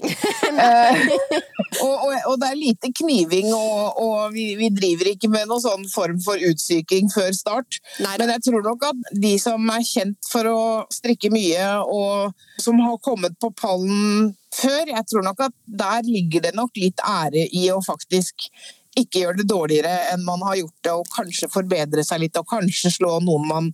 Og, 1.83 1.91
og, 1.91 2.11
og 2.29 2.35
det 2.39 2.47
er 2.47 2.55
lite 2.55 2.89
kniving, 2.95 3.49
og, 3.53 3.97
og 3.99 4.33
vi, 4.33 4.45
vi 4.55 4.69
driver 4.73 5.09
ikke 5.11 5.27
med 5.33 5.34
noen 5.43 5.63
sånn 5.63 5.83
form 5.91 6.21
for 6.23 6.39
utsyking 6.49 7.11
før 7.13 7.35
start. 7.35 7.79
Nei. 8.03 8.15
Men 8.21 8.31
jeg 8.35 8.45
tror 8.47 8.63
nok 8.65 8.87
at 8.91 9.11
de 9.25 9.35
som 9.41 9.69
er 9.73 9.83
kjent 9.85 10.31
for 10.31 10.47
å 10.49 10.63
strikke 10.93 11.31
mye, 11.33 11.67
og 11.83 12.63
som 12.63 12.79
har 12.83 12.97
kommet 13.03 13.37
på 13.41 13.51
pallen 13.59 14.33
før, 14.55 14.87
jeg 14.93 15.05
tror 15.11 15.27
nok 15.27 15.45
at 15.49 15.55
der 15.65 16.07
ligger 16.07 16.47
det 16.47 16.55
nok 16.55 16.75
litt 16.79 17.03
ære 17.03 17.47
i 17.51 17.67
å 17.73 17.81
faktisk 17.83 18.49
ikke 18.95 19.23
gjøre 19.23 19.41
det 19.41 19.47
dårligere 19.49 19.95
enn 20.13 20.23
man 20.25 20.43
har 20.47 20.59
gjort 20.61 20.85
det, 20.85 20.93
og 20.93 21.09
kanskje 21.13 21.51
forbedre 21.51 22.03
seg 22.05 22.21
litt, 22.23 22.37
og 22.39 22.47
kanskje 22.49 22.93
slå 22.95 23.17
noen 23.23 23.49
man 23.49 23.73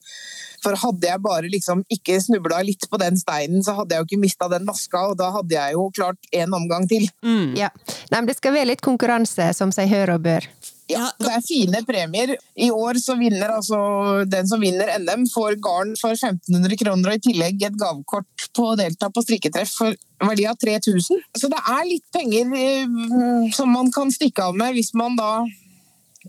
For 0.62 0.78
hadde 0.78 1.08
jeg 1.08 1.22
bare 1.26 1.50
liksom 1.50 1.80
ikke 1.90 2.20
snubla 2.22 2.60
litt 2.62 2.86
på 2.90 3.00
den 3.02 3.16
steinen, 3.18 3.64
så 3.66 3.74
hadde 3.80 3.96
jeg 3.96 4.04
jo 4.04 4.10
ikke 4.10 4.22
mista 4.22 4.50
den 4.52 4.68
maska, 4.68 5.08
og 5.10 5.16
da 5.18 5.32
hadde 5.34 5.56
jeg 5.56 5.74
jo 5.74 5.88
klart 5.98 6.30
én 6.38 6.54
omgang 6.54 6.86
til. 6.90 7.08
Mm. 7.26 7.56
Ja. 7.58 7.72
Nei, 8.12 8.20
men 8.20 8.30
det 8.30 8.38
skal 8.38 8.54
være 8.54 8.70
litt 8.70 8.84
konkurranse, 8.86 9.48
som 9.58 9.74
seg 9.74 9.90
hør 9.90 10.14
og 10.20 10.28
bør. 10.28 10.46
Ja, 10.92 11.08
det 11.22 11.30
er 11.32 11.44
fine 11.46 11.82
premier. 11.88 12.34
I 12.60 12.68
år 12.74 13.00
så 13.00 13.16
vinner 13.20 13.54
altså 13.56 13.80
den 14.28 14.48
som 14.50 14.62
vinner 14.64 14.92
NM, 15.00 15.26
får 15.32 15.58
garn 15.64 15.94
for 16.00 16.16
1500 16.18 16.78
kroner 16.82 17.14
og 17.14 17.20
i 17.20 17.24
tillegg 17.30 17.64
et 17.68 17.80
gavekort 17.80 18.48
på 18.58 18.72
å 18.72 18.78
delta 18.80 19.12
på 19.14 19.24
strikketreff 19.24 19.72
for 19.78 19.96
verdi 20.28 20.46
av 20.50 20.60
3000. 20.62 21.24
Så 21.38 21.50
det 21.52 21.62
er 21.62 21.88
litt 21.88 22.06
penger 22.14 22.52
eh, 22.60 23.50
som 23.56 23.72
man 23.72 23.92
kan 23.94 24.12
stikke 24.14 24.52
av 24.52 24.58
med 24.58 24.76
hvis 24.78 24.94
man 24.98 25.18
da 25.20 25.32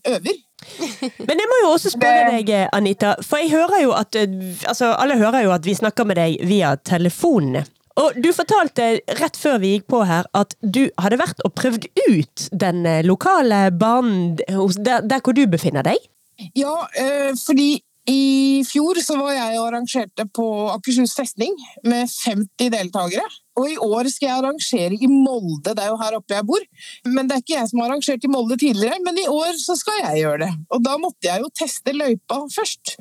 øver. 0.09 0.41
Men 1.27 1.43
jeg 1.43 1.51
må 1.51 1.61
jo 1.65 1.71
også 1.73 1.93
spørre 1.97 2.31
deg, 2.31 2.51
Anita, 2.73 3.17
for 3.27 3.43
jeg 3.43 3.51
hører 3.53 3.83
jo 3.83 3.95
at 3.99 4.17
eh, 4.19 4.37
altså, 4.71 4.93
Alle 4.95 5.19
hører 5.19 5.49
jo 5.49 5.55
at 5.55 5.67
vi 5.67 5.75
snakker 5.75 6.07
med 6.09 6.21
deg 6.21 6.39
via 6.49 6.77
telefonene. 6.79 7.65
Og 8.01 8.17
du 8.25 8.31
fortalte 8.33 8.89
rett 9.21 9.39
før 9.39 9.61
vi 9.63 9.75
gikk 9.77 9.89
på 9.93 10.03
her 10.09 10.29
at 10.39 10.57
du 10.63 10.87
hadde 11.01 11.21
vært 11.21 11.43
og 11.47 11.55
prøvd 11.59 11.89
ut 12.09 12.49
den 12.65 12.87
eh, 12.89 13.05
lokale 13.05 13.67
banen 13.77 14.37
der, 14.39 15.05
der 15.05 15.21
hvor 15.21 15.37
du 15.37 15.45
befinner 15.51 15.85
deg. 15.87 16.01
Ja, 16.57 16.75
eh, 16.99 17.33
fordi 17.39 17.83
i 18.11 18.63
fjor 18.67 18.99
så 18.99 19.15
var 19.15 19.37
jeg 19.37 19.59
og 19.61 19.69
arrangerte 19.69 20.25
på 20.35 20.45
Akershus 20.73 21.13
festning 21.15 21.53
med 21.87 22.11
50 22.11 22.73
deltakere. 22.75 23.29
Og 23.61 23.69
i 23.69 23.77
år 23.79 24.09
skal 24.11 24.27
jeg 24.27 24.39
arrangere 24.41 24.97
i 24.97 25.11
Molde, 25.11 25.75
det 25.77 25.85
er 25.85 25.93
jo 25.93 26.01
her 26.01 26.17
oppe 26.17 26.35
jeg 26.35 26.47
bor. 26.49 26.65
Men 27.07 27.29
det 27.29 27.37
er 27.37 27.45
ikke 27.45 27.59
jeg 27.61 27.71
som 27.71 27.83
har 27.83 27.93
arrangert 27.93 28.27
i 28.27 28.33
Molde 28.33 28.59
tidligere, 28.59 28.99
men 29.05 29.21
i 29.23 29.29
år 29.31 29.55
så 29.61 29.77
skal 29.79 30.01
jeg 30.01 30.25
gjøre 30.25 30.41
det. 30.47 30.51
Og 30.75 30.83
da 30.83 30.97
måtte 30.99 31.29
jeg 31.29 31.45
jo 31.45 31.53
teste 31.63 31.95
løypa 31.95 32.41
først. 32.57 32.97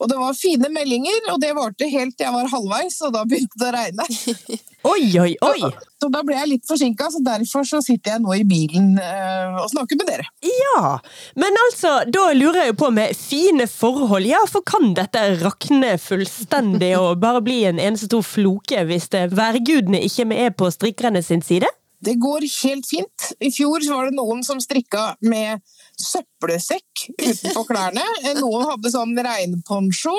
Og 0.00 0.08
det 0.08 0.16
var 0.16 0.36
fine 0.36 0.70
meldinger, 0.72 1.28
og 1.32 1.40
det 1.42 1.52
varte 1.56 1.88
helt 1.92 2.16
til 2.16 2.24
jeg 2.24 2.32
var 2.32 2.48
halvveis, 2.48 2.96
og 3.04 3.12
da 3.16 3.26
begynte 3.28 3.60
det 3.60 3.68
å 3.68 3.76
regne. 3.76 4.06
Oi, 4.88 5.10
oi, 5.20 5.34
oi! 5.44 5.68
Så 6.00 6.08
da 6.08 6.22
ble 6.24 6.38
jeg 6.38 6.48
litt 6.48 6.62
forsinka, 6.64 7.10
så 7.12 7.18
derfor 7.20 7.66
så 7.68 7.82
sitter 7.84 8.14
jeg 8.14 8.22
nå 8.24 8.32
i 8.38 8.46
bilen 8.48 8.94
øh, 8.96 9.58
og 9.60 9.66
snakker 9.68 9.98
med 10.00 10.08
dere. 10.08 10.24
Ja, 10.40 10.94
men 11.36 11.58
altså, 11.66 11.90
da 12.08 12.30
lurer 12.32 12.62
jeg 12.62 12.72
jo 12.72 12.78
på 12.80 12.88
med 12.96 13.12
fine 13.18 13.66
forhold, 13.68 14.24
ja, 14.24 14.40
for 14.48 14.64
kan 14.64 14.94
dette 14.96 15.26
rakne 15.42 15.98
fullstendig 16.00 16.94
og 16.96 17.20
bare 17.20 17.44
bli 17.44 17.58
en 17.68 17.82
eneste 17.82 18.08
stor 18.08 18.24
floke 18.24 18.86
hvis 18.88 19.10
det 19.12 19.26
værgudene 19.36 20.00
ikke 20.08 20.30
er 20.32 20.56
på 20.56 20.72
strikkerne 20.72 21.20
sin 21.28 21.44
side? 21.44 21.68
Det 22.00 22.14
går 22.20 22.46
helt 22.62 22.86
fint. 22.88 23.30
I 23.40 23.50
fjor 23.52 23.84
var 23.92 24.08
det 24.08 24.16
noen 24.16 24.42
som 24.46 24.60
strikka 24.62 25.14
med 25.20 25.60
søppelsekk 26.00 27.04
utenpå 27.20 27.64
klærne. 27.68 28.04
Noen 28.38 28.66
hadde 28.70 28.92
sånn 28.92 29.12
regnponcho. 29.26 30.14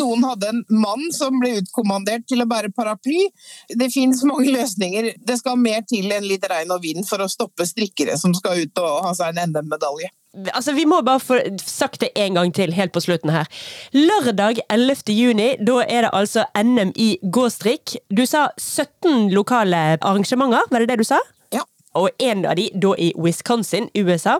Noen 0.00 0.26
hadde 0.26 0.50
en 0.50 0.62
mann 0.74 1.06
som 1.14 1.38
ble 1.42 1.56
utkommandert 1.60 2.26
til 2.30 2.42
å 2.42 2.48
bære 2.50 2.72
paraply. 2.74 3.28
Det 3.70 3.90
fins 3.94 4.24
mange 4.26 4.50
løsninger. 4.50 5.12
Det 5.22 5.38
skal 5.38 5.60
mer 5.60 5.86
til 5.86 6.10
enn 6.14 6.26
litt 6.26 6.46
regn 6.50 6.74
og 6.74 6.82
vind 6.82 7.06
for 7.08 7.22
å 7.22 7.30
stoppe 7.30 7.68
strikkere 7.68 8.18
som 8.18 8.34
skal 8.36 8.64
ut 8.64 8.82
og 8.82 9.04
ha 9.06 9.14
seg 9.16 9.36
en 9.36 9.54
NM-medalje. 9.54 10.10
Altså, 10.54 10.72
Vi 10.72 10.84
må 10.84 11.00
bare 11.02 11.20
få 11.20 11.38
sagt 11.58 12.00
det 12.00 12.10
en 12.16 12.34
gang 12.34 12.52
til 12.54 12.72
helt 12.72 12.92
på 12.92 13.00
slutten 13.02 13.30
her. 13.30 13.48
Lørdag 13.92 14.60
11. 14.70 15.10
juni, 15.10 15.56
da 15.58 15.82
er 15.82 16.06
det 16.06 16.10
altså 16.12 16.44
NM 16.54 16.92
i 16.94 17.18
gåstrikk. 17.32 17.96
Du 18.10 18.24
sa 18.26 18.48
17 18.58 19.30
lokale 19.34 19.98
arrangementer, 20.00 20.62
var 20.70 20.78
det 20.78 20.88
det 20.88 20.98
du 20.98 21.04
sa? 21.04 21.18
Ja. 21.52 21.66
Og 21.94 22.10
en 22.18 22.46
av 22.46 22.56
de 22.56 22.70
da 22.74 22.94
i 22.98 23.12
Wisconsin, 23.18 23.90
USA. 23.98 24.38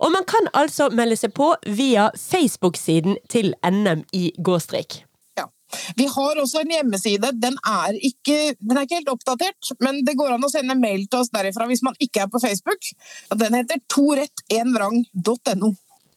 Og 0.00 0.10
man 0.10 0.26
kan 0.26 0.50
altså 0.54 0.90
melde 0.90 1.16
seg 1.16 1.34
på 1.34 1.54
via 1.66 2.10
Facebook-siden 2.18 3.20
til 3.30 3.54
NM 3.62 4.02
i 4.12 4.32
gåstrikk. 4.42 5.04
Vi 5.98 6.06
har 6.10 6.40
også 6.42 6.62
en 6.64 6.74
hjemmeside. 6.76 7.32
Den 7.40 7.56
er, 7.68 7.96
ikke, 8.10 8.54
den 8.60 8.76
er 8.76 8.86
ikke 8.86 9.00
helt 9.00 9.12
oppdatert, 9.14 9.72
men 9.84 10.02
det 10.06 10.16
går 10.18 10.34
an 10.36 10.46
å 10.46 10.52
sende 10.52 10.76
mail 10.78 11.06
til 11.08 11.22
oss 11.22 11.32
derifra 11.34 11.68
hvis 11.70 11.84
man 11.86 11.96
ikke 12.02 12.24
er 12.24 12.30
på 12.32 12.42
Facebook. 12.42 12.82
Den 13.40 13.56
heter 13.58 13.80
torettenvrang.no. 13.92 15.74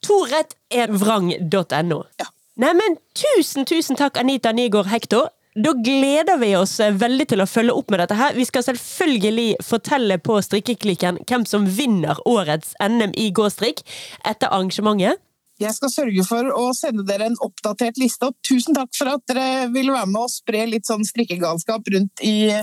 Torettenvrang.no. 0.07 2.03
Ja. 2.21 2.29
Neimen, 2.57 2.97
tusen, 3.13 3.67
tusen 3.69 3.99
takk, 3.99 4.17
Anita 4.17 4.51
Nygaard 4.55 4.89
Hektor. 4.89 5.29
Da 5.57 5.71
gleder 5.73 6.37
vi 6.37 6.51
oss 6.57 6.75
eh, 6.79 6.93
veldig 6.93 7.25
til 7.31 7.41
å 7.41 7.47
følge 7.49 7.73
opp 7.73 7.89
med 7.89 8.03
dette 8.03 8.17
her. 8.17 8.35
Vi 8.37 8.45
skal 8.45 8.65
selvfølgelig 8.65 9.63
fortelle 9.65 10.19
på 10.21 10.37
strikkeklikken 10.45 11.23
hvem 11.25 11.47
som 11.49 11.65
vinner 11.79 12.19
årets 12.29 12.75
NM 12.77 13.15
i 13.17 13.31
gåstrikk 13.33 13.81
etter 14.21 14.51
arrangementet. 14.51 15.17
Jeg 15.57 15.73
skal 15.73 15.89
sørge 15.89 16.21
for 16.21 16.49
å 16.53 16.67
sende 16.77 17.01
dere 17.07 17.31
en 17.31 17.37
oppdatert 17.41 17.97
liste. 17.97 18.29
Og 18.29 18.35
tusen 18.45 18.77
takk 18.77 18.91
for 18.93 19.09
at 19.15 19.23
dere 19.31 19.65
ville 19.73 19.95
være 19.95 20.09
med 20.11 20.27
og 20.27 20.29
spre 20.29 20.67
litt 20.69 20.85
sånn 20.85 21.05
strikkegalskap 21.07 21.89
rundt 21.95 22.21
i, 22.21 22.53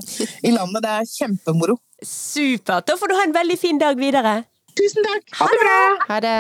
i 0.47 0.55
landet. 0.55 0.85
Det 0.85 0.93
er 1.01 1.11
kjempemoro. 1.11 1.81
Supert! 2.05 2.87
Da 2.87 2.99
får 3.01 3.11
du 3.11 3.17
ha 3.19 3.27
en 3.27 3.35
veldig 3.35 3.59
fin 3.59 3.83
dag 3.83 3.99
videre. 3.99 4.45
Tusen 4.79 5.03
takk! 5.07 5.27
Ha 5.41 5.51
det 5.51 5.61
bra! 5.65 5.79
Ha 6.07 6.21
det. 6.23 6.39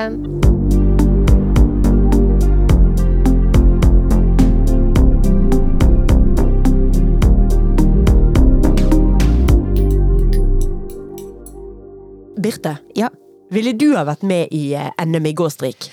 Birte, 12.44 12.78
Ja, 12.94 13.08
ville 13.50 13.72
du 13.72 13.94
ha 13.96 14.04
vært 14.04 14.22
med 14.22 14.52
i 14.52 14.74
eh, 14.76 14.90
NM 15.00 15.30
i 15.30 15.38
gåstrikk? 15.38 15.86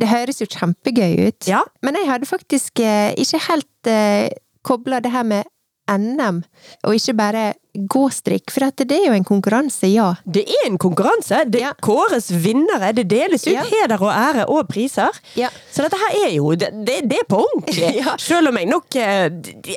Det 0.00 0.10
høres 0.10 0.42
jo 0.42 0.48
kjempegøy 0.50 1.28
ut. 1.28 1.48
Ja. 1.48 1.62
Men 1.82 1.98
jeg 1.98 2.10
hadde 2.10 2.28
faktisk 2.28 2.82
eh, 2.84 3.12
ikke 3.18 3.40
helt 3.48 3.90
eh, 3.90 4.28
kobla 4.66 5.00
det 5.04 5.12
her 5.14 5.26
med 5.26 5.48
NM, 5.88 6.42
og 6.84 6.94
ikke 6.98 7.16
bare 7.16 7.44
gåstrikk, 7.74 8.50
for 8.50 8.68
det 8.78 8.90
er 8.96 9.06
jo 9.08 9.12
en 9.16 9.24
konkurranse, 9.24 9.86
ja. 9.92 10.14
Det 10.24 10.44
er 10.48 10.66
en 10.70 10.78
konkurranse. 10.78 11.44
Det 11.50 11.60
Ja. 11.60 11.72
kåres 11.82 12.30
vinnere. 12.30 12.92
Det 12.94 13.08
deles 13.08 13.46
ut 13.46 13.52
Ja. 13.52 13.62
heder 13.64 14.00
og 14.02 14.10
ære 14.12 14.46
og 14.48 14.68
priser. 14.68 15.08
Ja. 15.36 15.48
Så 15.72 15.82
dette 15.82 15.96
her 15.98 16.26
er 16.28 16.32
jo 16.34 16.54
Det, 16.54 16.70
det, 16.86 17.08
det 17.10 17.18
er 17.18 17.26
på 17.28 17.44
ordentlig. 17.44 18.04
Selv 18.18 18.48
om 18.48 18.56
jeg 18.56 18.66
nok 18.66 18.96
eh, 18.96 19.30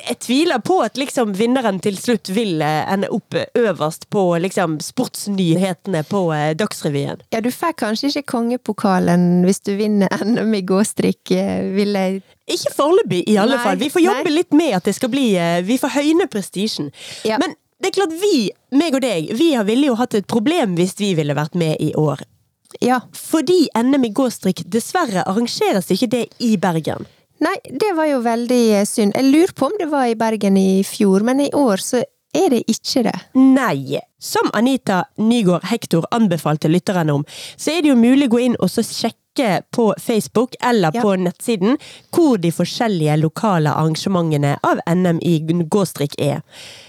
Jeg 0.08 0.18
tviler 0.20 0.58
på 0.58 0.80
at 0.82 0.96
liksom 0.96 1.34
vinneren 1.36 1.80
til 1.80 1.96
slutt 1.96 2.28
vil 2.34 2.60
eh, 2.62 2.92
ende 2.92 3.08
opp 3.10 3.34
øverst 3.54 4.08
på 4.10 4.38
liksom 4.40 4.78
sportsnyhetene 4.80 6.02
på 6.08 6.32
eh, 6.34 6.54
Dagsrevyen. 6.58 7.20
Ja, 7.32 7.40
du 7.40 7.50
får 7.50 7.72
kanskje 7.78 8.08
ikke 8.12 8.32
kongepokalen 8.32 9.44
hvis 9.46 9.60
du 9.64 9.74
vinner 9.78 10.08
NM 10.24 10.54
i 10.54 10.62
gåstrikk, 10.66 11.30
eh, 11.30 11.68
vil 11.76 11.92
jeg 11.98 12.22
Ikke 12.52 12.72
foreløpig, 12.74 13.22
i 13.30 13.36
alle 13.38 13.54
Nei, 13.56 13.62
fall. 13.64 13.76
Vi 13.78 13.88
får 13.94 14.02
jobbe 14.02 14.24
nei. 14.28 14.32
litt 14.40 14.52
med 14.52 14.74
at 14.76 14.84
det 14.88 14.94
skal 14.96 15.08
bli 15.12 15.28
eh, 15.38 15.60
Vi 15.62 15.76
får 15.78 15.92
høyne 15.94 16.26
prestisjen. 16.28 16.90
Ja. 17.24 17.38
Men 17.38 17.54
det 17.82 17.90
er 17.90 17.96
klart 17.96 18.12
vi, 18.20 18.50
meg 18.78 18.94
og 18.94 19.02
deg, 19.02 19.32
vi 19.36 19.52
har- 19.54 19.64
ville 19.66 19.86
jo 19.90 19.96
hatt 19.98 20.14
et 20.14 20.26
problem 20.30 20.76
hvis 20.78 20.94
vi 20.98 21.14
ville 21.18 21.34
vært 21.34 21.54
med 21.58 21.80
i 21.80 21.92
år. 21.98 22.22
Ja. 22.80 23.00
Fordi 23.12 23.68
NM 23.76 24.04
i 24.06 24.12
gåstrikk 24.16 24.64
dessverre 24.70 25.24
arrangeres 25.26 25.90
ikke 25.92 26.08
det 26.08 26.22
i 26.40 26.56
Bergen. 26.56 27.06
Nei, 27.42 27.56
det 27.66 27.90
var 27.96 28.06
jo 28.06 28.20
veldig 28.22 28.86
synd. 28.86 29.16
Jeg 29.18 29.32
lurer 29.32 29.52
på 29.52 29.66
om 29.66 29.72
det 29.78 29.88
var 29.90 30.06
i 30.06 30.14
Bergen 30.14 30.56
i 30.56 30.82
fjor, 30.86 31.22
men 31.26 31.40
i 31.40 31.50
år 31.50 31.82
så 31.82 32.04
er 32.34 32.48
det 32.54 32.62
ikke 32.70 33.02
det. 33.08 33.14
Nei. 33.34 33.98
Som 34.22 34.50
Anita 34.54 35.02
Nygaard 35.18 35.64
Hektor 35.70 36.06
anbefalte 36.14 36.70
lytterne 36.70 37.12
om, 37.18 37.24
så 37.56 37.74
er 37.74 37.82
det 37.82 37.90
jo 37.92 37.98
mulig 37.98 38.28
å 38.30 38.36
gå 38.36 38.40
inn 38.46 38.56
og 38.60 38.70
så 38.70 38.84
sjekke 38.86 39.62
på 39.72 39.88
Facebook 39.98 40.54
eller 40.60 40.92
Ja. 40.94 41.02
på 41.02 41.16
nettsiden 41.16 41.78
hvor 42.12 42.36
de 42.38 42.50
forskjellige 42.52 43.16
lokale 43.20 43.72
arrangementene 43.72 44.58
av 44.62 44.80
NM 44.86 45.18
i 45.22 45.38
gåstrikk 45.72 46.14
er. 46.20 46.42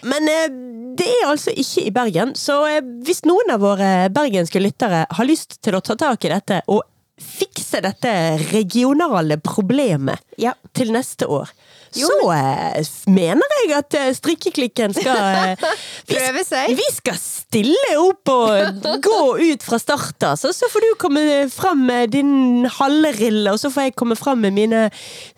Men 0.04 0.28
eh, 0.28 0.48
det 0.96 1.08
er 1.08 1.30
altså 1.32 1.52
ikke 1.56 1.88
i 1.88 1.92
Bergen, 1.96 2.36
så 2.36 2.60
eh, 2.70 2.82
hvis 3.04 3.24
noen 3.26 3.50
av 3.56 3.64
våre 3.64 4.10
bergenske 4.14 4.60
lyttere 4.62 5.06
har 5.10 5.26
lyst 5.26 5.62
til 5.64 5.76
å 5.76 5.82
ta 5.82 5.96
tak 5.96 6.26
i 6.26 6.34
dette 6.36 6.62
og 6.68 6.84
fikse 7.24 7.82
dette 7.84 8.12
regionale 8.52 9.40
problemet 9.44 10.22
Ja. 10.42 10.54
til 10.74 10.92
neste 10.94 11.28
år, 11.30 11.50
så 11.94 12.10
eh, 12.34 12.80
mener 13.14 13.54
jeg 13.62 13.74
at 13.78 13.98
eh, 14.00 14.12
strikkeklikken 14.18 14.96
skal 14.98 15.18
eh, 15.54 15.66
vi, 16.10 16.16
Prøve 16.16 16.42
seg. 16.48 16.72
Vi 16.80 16.88
skal 16.96 17.18
stille 17.22 17.98
opp 18.02 18.32
og 18.34 18.80
gå 19.06 19.20
ut 19.44 19.66
fra 19.66 19.78
start 19.82 20.26
av, 20.26 20.38
så, 20.42 20.50
så 20.58 20.70
får 20.74 20.86
du 20.88 20.94
komme 21.02 21.26
fram 21.54 21.86
med 21.90 22.16
din 22.16 22.66
halve 22.80 23.14
rille, 23.20 23.54
og 23.54 23.62
så 23.62 23.70
får 23.74 23.90
jeg 23.90 23.98
komme 24.02 24.18
fram 24.18 24.42
med 24.46 24.58
mine 24.58 24.88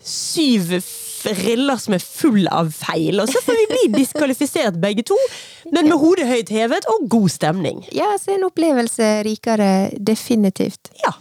syv 0.00 0.78
riller 1.26 1.76
som 1.82 1.96
er 1.96 2.02
full 2.04 2.46
av 2.54 2.68
feil, 2.76 3.18
og 3.20 3.28
så 3.32 3.40
får 3.42 3.56
vi 3.58 3.66
bli 3.72 3.84
diskvalifisert 4.00 4.76
begge 4.80 5.02
to, 5.08 5.16
men 5.74 5.88
med 5.90 5.98
hodet 5.98 6.28
høyt 6.30 6.52
hevet 6.54 6.86
og 6.92 7.08
god 7.10 7.32
stemning. 7.34 7.80
Ja, 7.92 8.12
så 8.22 8.36
en 8.36 8.46
opplevelse 8.46 9.08
rikere, 9.26 9.90
definitivt. 9.98 10.92
Ja. 11.02 11.16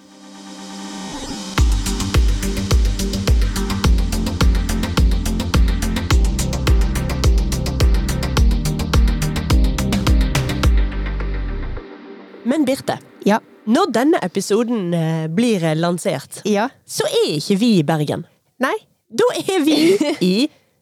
Men 12.45 12.65
Birte, 12.65 12.99
Ja. 13.25 13.39
når 13.65 13.91
denne 13.95 14.19
episoden 14.21 14.93
eh, 14.93 15.25
blir 15.27 15.63
eh, 15.63 15.75
lansert, 15.75 16.41
Ja. 16.45 16.69
så 16.85 17.05
er 17.09 17.37
ikke 17.39 17.57
vi 17.57 17.71
i 17.79 17.83
Bergen. 17.83 18.25
Nei? 18.61 18.75
Da 19.09 19.25
er 19.41 19.63
vi 19.65 19.77
i 20.21 20.35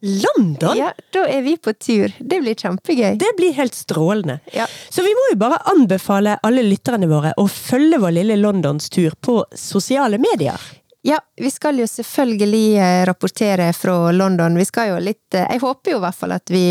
London! 0.04 0.76
Ja, 0.78 0.92
da 1.16 1.24
er 1.32 1.42
vi 1.46 1.56
på 1.58 1.72
tur. 1.80 2.12
Det 2.20 2.42
blir 2.44 2.56
kjempegøy. 2.60 3.16
Det 3.20 3.32
blir 3.38 3.54
helt 3.56 3.76
strålende. 3.78 4.40
Ja. 4.54 4.66
Så 4.92 5.04
vi 5.06 5.14
må 5.16 5.30
jo 5.32 5.38
bare 5.40 5.62
anbefale 5.72 6.38
alle 6.44 6.64
lytterne 6.68 7.08
våre 7.08 7.32
å 7.40 7.48
følge 7.48 8.00
vår 8.04 8.12
lille 8.20 8.36
Londonstur 8.42 9.16
på 9.24 9.44
sosiale 9.56 10.20
medier. 10.20 10.60
Ja, 11.04 11.18
vi 11.36 11.50
skal 11.52 11.80
jo 11.82 11.88
selvfølgelig 11.88 12.66
eh, 12.80 13.06
rapportere 13.08 13.70
fra 13.76 14.12
London. 14.16 14.56
Vi 14.60 14.64
skal 14.68 14.94
jo 14.94 15.00
litt 15.04 15.36
Jeg 15.36 15.60
håper 15.60 15.92
jo 15.92 15.98
i 16.00 16.04
hvert 16.04 16.16
fall 16.16 16.32
at 16.32 16.52
vi 16.52 16.62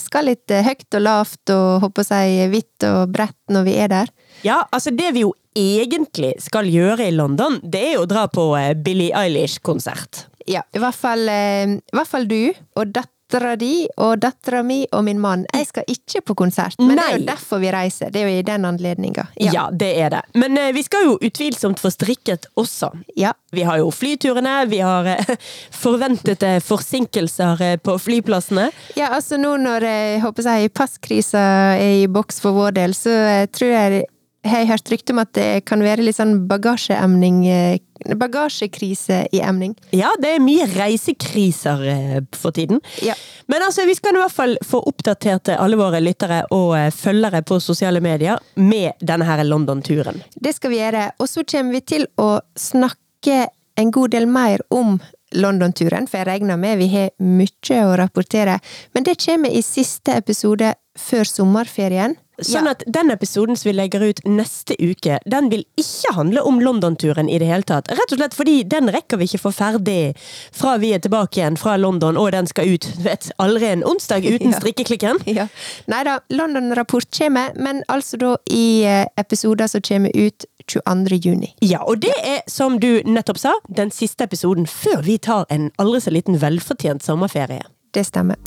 skal 0.00 0.24
litt 0.30 0.48
høyt 0.48 0.96
og 0.96 1.02
lavt 1.04 1.52
og 1.52 1.82
håper 1.84 2.00
å 2.04 2.08
si 2.08 2.46
hvitt 2.52 2.86
og 2.88 3.12
bredt 3.12 3.36
når 3.52 3.66
vi 3.68 3.74
er 3.84 3.92
der. 3.92 4.12
Ja, 4.44 4.60
altså 4.70 4.92
det 4.92 5.14
vi 5.16 5.24
jo 5.24 5.32
egentlig 5.56 6.34
skal 6.44 6.68
gjøre 6.68 7.08
i 7.08 7.14
London, 7.16 7.60
det 7.62 7.80
er 7.80 7.92
jo 7.96 8.04
å 8.04 8.10
dra 8.10 8.26
på 8.28 8.50
eh, 8.58 8.74
Billie 8.76 9.14
Eilish-konsert. 9.16 10.26
Ja, 10.44 10.60
i 10.76 10.82
hvert 10.82 10.98
fall, 10.98 11.28
eh, 11.32 11.78
i 11.80 11.96
hvert 11.96 12.10
fall 12.10 12.28
du 12.28 12.52
og 12.76 12.92
dattera 12.92 13.54
di 13.56 13.86
og 13.96 14.18
dattera 14.20 14.60
mi 14.62 14.82
og 14.92 15.06
min 15.06 15.22
mann. 15.22 15.46
Jeg 15.48 15.70
skal 15.70 15.88
ikke 15.88 16.20
på 16.28 16.36
konsert, 16.42 16.76
men 16.76 16.98
det 16.98 17.06
er 17.06 17.16
jo 17.16 17.24
derfor 17.30 17.62
vi 17.62 17.72
reiser. 17.72 18.12
Det 18.12 18.20
er 18.20 18.28
jo 18.28 18.36
i 18.42 18.44
den 18.44 18.68
anledninga. 18.68 19.24
Ja. 19.40 19.70
det 19.72 19.90
er 20.04 20.12
det. 20.12 20.22
Men 20.36 20.60
eh, 20.60 20.74
vi 20.76 20.84
skal 20.84 21.08
jo 21.08 21.16
utvilsomt 21.16 21.80
få 21.80 21.94
strikket 21.94 22.50
også. 22.60 22.92
ja. 23.16 23.32
Vi 23.54 23.62
har 23.62 23.78
jo 23.78 23.90
flyturene, 23.94 24.66
vi 24.68 24.80
har 24.84 25.08
eh, 25.14 25.36
forventede 25.84 26.58
forsinkelser 26.60 27.62
eh, 27.62 27.76
på 27.80 27.96
flyplassene. 27.96 28.68
Ja, 28.98 29.14
altså 29.14 29.40
nå 29.40 29.56
når 29.62 29.88
jeg 29.88 30.24
håper 30.26 30.50
jeg 30.52 30.74
passkrisa 30.76 31.46
er 31.78 32.02
i 32.02 32.10
boks 32.12 32.42
for 32.44 32.52
vår 32.52 32.76
del, 32.76 32.98
så 32.98 33.14
tror 33.54 33.72
jeg 33.72 34.04
har 34.44 34.62
jeg 34.62 34.68
hørt 34.68 34.90
rykte 34.92 35.14
om 35.14 35.22
at 35.22 35.32
det 35.36 35.48
kan 35.68 35.82
være 35.84 36.04
litt 36.04 36.18
sånn 36.18 36.44
bagasjeemning 36.50 37.42
eh, 37.48 37.80
Bagasjekrise 38.04 39.20
i 39.32 39.38
emning. 39.40 39.72
Ja, 39.94 40.10
det 40.20 40.34
er 40.34 40.42
mye 40.42 40.66
reisekriser 40.68 41.84
eh, 41.88 42.18
for 42.36 42.52
tiden. 42.52 42.82
Ja. 43.06 43.14
Men 43.48 43.64
altså, 43.64 43.86
vi 43.88 43.94
skal 43.96 44.18
i 44.18 44.20
hvert 44.20 44.34
fall 44.34 44.56
få 44.66 44.82
oppdatert 44.90 45.48
alle 45.54 45.78
våre 45.80 46.02
lyttere 46.02 46.42
og 46.52 46.74
eh, 46.76 46.90
følgere 46.92 47.40
på 47.46 47.60
sosiale 47.64 48.02
medier 48.04 48.42
med 48.60 49.00
denne 49.00 49.28
her 49.28 49.44
London-turen. 49.46 50.20
Det 50.34 50.52
skal 50.58 50.74
vi 50.74 50.82
gjøre. 50.82 51.06
Og 51.22 51.30
så 51.30 51.46
kommer 51.48 51.78
vi 51.78 51.84
til 51.94 52.08
å 52.20 52.28
snakke 52.60 53.46
en 53.80 53.94
god 53.94 54.12
del 54.12 54.28
mer 54.28 54.66
om 54.74 54.98
London-turen, 55.34 56.06
for 56.10 56.20
jeg 56.20 56.28
regner 56.28 56.58
med 56.60 56.78
vi 56.82 56.90
har 56.92 57.14
mye 57.24 57.80
å 57.86 57.96
rapportere. 57.98 58.58
Men 58.94 59.06
det 59.06 59.16
kommer 59.24 59.54
i 59.54 59.64
siste 59.64 60.18
episode 60.20 60.74
før 60.98 61.26
sommerferien. 61.26 62.18
Sånn 62.42 62.66
at 62.66 62.82
den 62.90 63.12
episoden 63.14 63.56
som 63.56 63.68
vi 63.68 63.76
legger 63.76 64.02
ut 64.02 64.20
neste 64.26 64.74
uke, 64.80 65.20
den 65.30 65.50
vil 65.52 65.62
ikke 65.78 66.14
handle 66.16 66.42
om 66.42 66.58
London-turen 66.62 67.28
i 67.30 67.38
det 67.38 67.46
hele 67.46 67.66
tatt. 67.66 67.90
Rett 67.94 68.14
og 68.14 68.18
slett 68.18 68.34
fordi 68.34 68.56
den 68.66 68.90
rekker 68.94 69.20
vi 69.20 69.28
ikke 69.28 69.42
få 69.44 69.52
ferdig 69.54 70.14
fra 70.54 70.74
vi 70.82 70.94
er 70.96 71.02
tilbake 71.04 71.38
igjen 71.40 71.58
fra 71.60 71.76
London, 71.78 72.18
og 72.18 72.32
den 72.34 72.48
skal 72.50 72.74
ut 72.74 72.88
vet, 73.04 73.30
aldri 73.42 73.70
en 73.70 73.84
onsdag 73.86 74.26
uten 74.26 74.54
strikkeklikken. 74.60 75.22
Ja. 75.34 75.48
Nei 75.90 76.04
da, 76.06 76.18
London-rapport 76.30 77.08
kommer, 77.16 77.54
men 77.58 77.80
altså 77.90 78.18
da 78.20 78.34
i 78.46 78.84
eh, 78.86 79.06
episoder 79.18 79.66
som 79.70 79.82
kommer 79.82 80.14
ut 80.14 80.46
22. 80.70 81.18
juni. 81.24 81.50
Ja, 81.64 81.82
og 81.82 82.04
det 82.04 82.14
er, 82.22 82.44
som 82.50 82.78
du 82.80 83.02
nettopp 83.06 83.40
sa, 83.42 83.56
den 83.66 83.90
siste 83.94 84.28
episoden 84.28 84.68
før 84.70 85.02
vi 85.02 85.18
tar 85.18 85.48
en 85.50 85.72
aldri 85.82 86.04
så 86.04 86.14
liten 86.14 86.38
velfortjent 86.42 87.02
sommerferie. 87.02 87.64
Det 87.94 88.06
stemmer. 88.06 88.38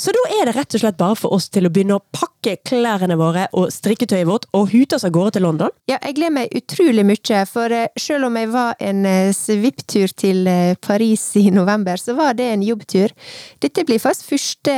Så 0.00 0.12
da 0.16 0.20
er 0.32 0.48
det 0.48 0.54
rett 0.56 0.74
og 0.76 0.80
slett 0.80 0.96
bare 0.96 1.16
for 1.18 1.34
oss 1.36 1.50
til 1.52 1.68
å 1.68 1.70
begynne 1.72 1.98
å 1.98 2.02
pakke 2.16 2.54
klærne 2.64 3.18
våre 3.20 3.42
og 3.52 3.68
strikketøyet 3.74 4.28
vårt 4.28 4.46
og 4.56 4.70
hute 4.72 4.96
oss 4.96 5.04
av 5.04 5.12
gårde 5.12 5.34
til 5.36 5.44
London. 5.44 5.74
Ja, 5.90 5.98
jeg 5.98 6.16
gleder 6.16 6.36
meg 6.38 6.54
utrolig 6.56 7.04
mye, 7.04 7.42
for 7.50 7.74
eh, 7.76 7.90
selv 8.00 8.30
om 8.30 8.38
jeg 8.40 8.48
var 8.54 8.80
en 8.80 9.04
eh, 9.04 9.34
svipptur 9.36 10.14
til 10.16 10.48
eh, 10.48 10.72
Paris 10.80 11.26
i 11.36 11.50
november, 11.52 12.00
så 12.00 12.16
var 12.16 12.38
det 12.38 12.48
en 12.54 12.64
jobbtur. 12.64 13.12
Dette 13.60 13.84
blir 13.84 14.00
faktisk 14.00 14.32
første 14.32 14.76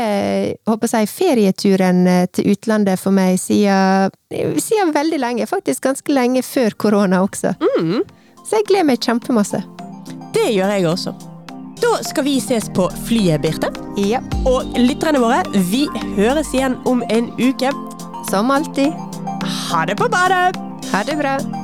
håper 0.66 0.96
jeg, 0.98 1.11
ferieturen 1.12 2.04
til 2.35 2.54
utlandet 2.56 2.98
for 2.98 3.14
meg 3.14 3.38
siden, 3.38 4.11
siden 4.58 4.94
veldig 4.96 5.22
lenge. 5.22 5.50
Faktisk 5.50 5.87
ganske 5.87 6.14
lenge 6.14 6.42
før 6.46 6.74
korona 6.74 7.22
også. 7.22 7.54
Så 8.42 8.58
jeg 8.58 8.72
gleder 8.72 8.90
meg 8.90 9.04
kjempemasse. 9.04 9.62
Det 10.35 10.50
gjør 10.50 10.74
jeg 10.74 10.90
også. 10.90 11.32
Da 11.83 11.97
skal 12.07 12.25
vi 12.25 12.37
ses 12.40 12.68
på 12.75 12.88
flyet, 13.07 13.42
Birte. 13.42 13.71
Ja, 13.99 14.21
Og 14.49 14.73
lytterne 14.79 15.21
våre, 15.23 15.42
vi 15.71 15.85
høres 16.16 16.53
igjen 16.55 16.79
om 16.87 17.03
en 17.11 17.31
uke. 17.40 17.73
som 18.31 18.51
alltid. 18.51 18.92
Ha 19.68 19.85
det 19.85 19.97
på 19.99 20.09
badet! 20.09 20.57
Ha 20.92 21.03
det 21.05 21.18
bra. 21.18 21.62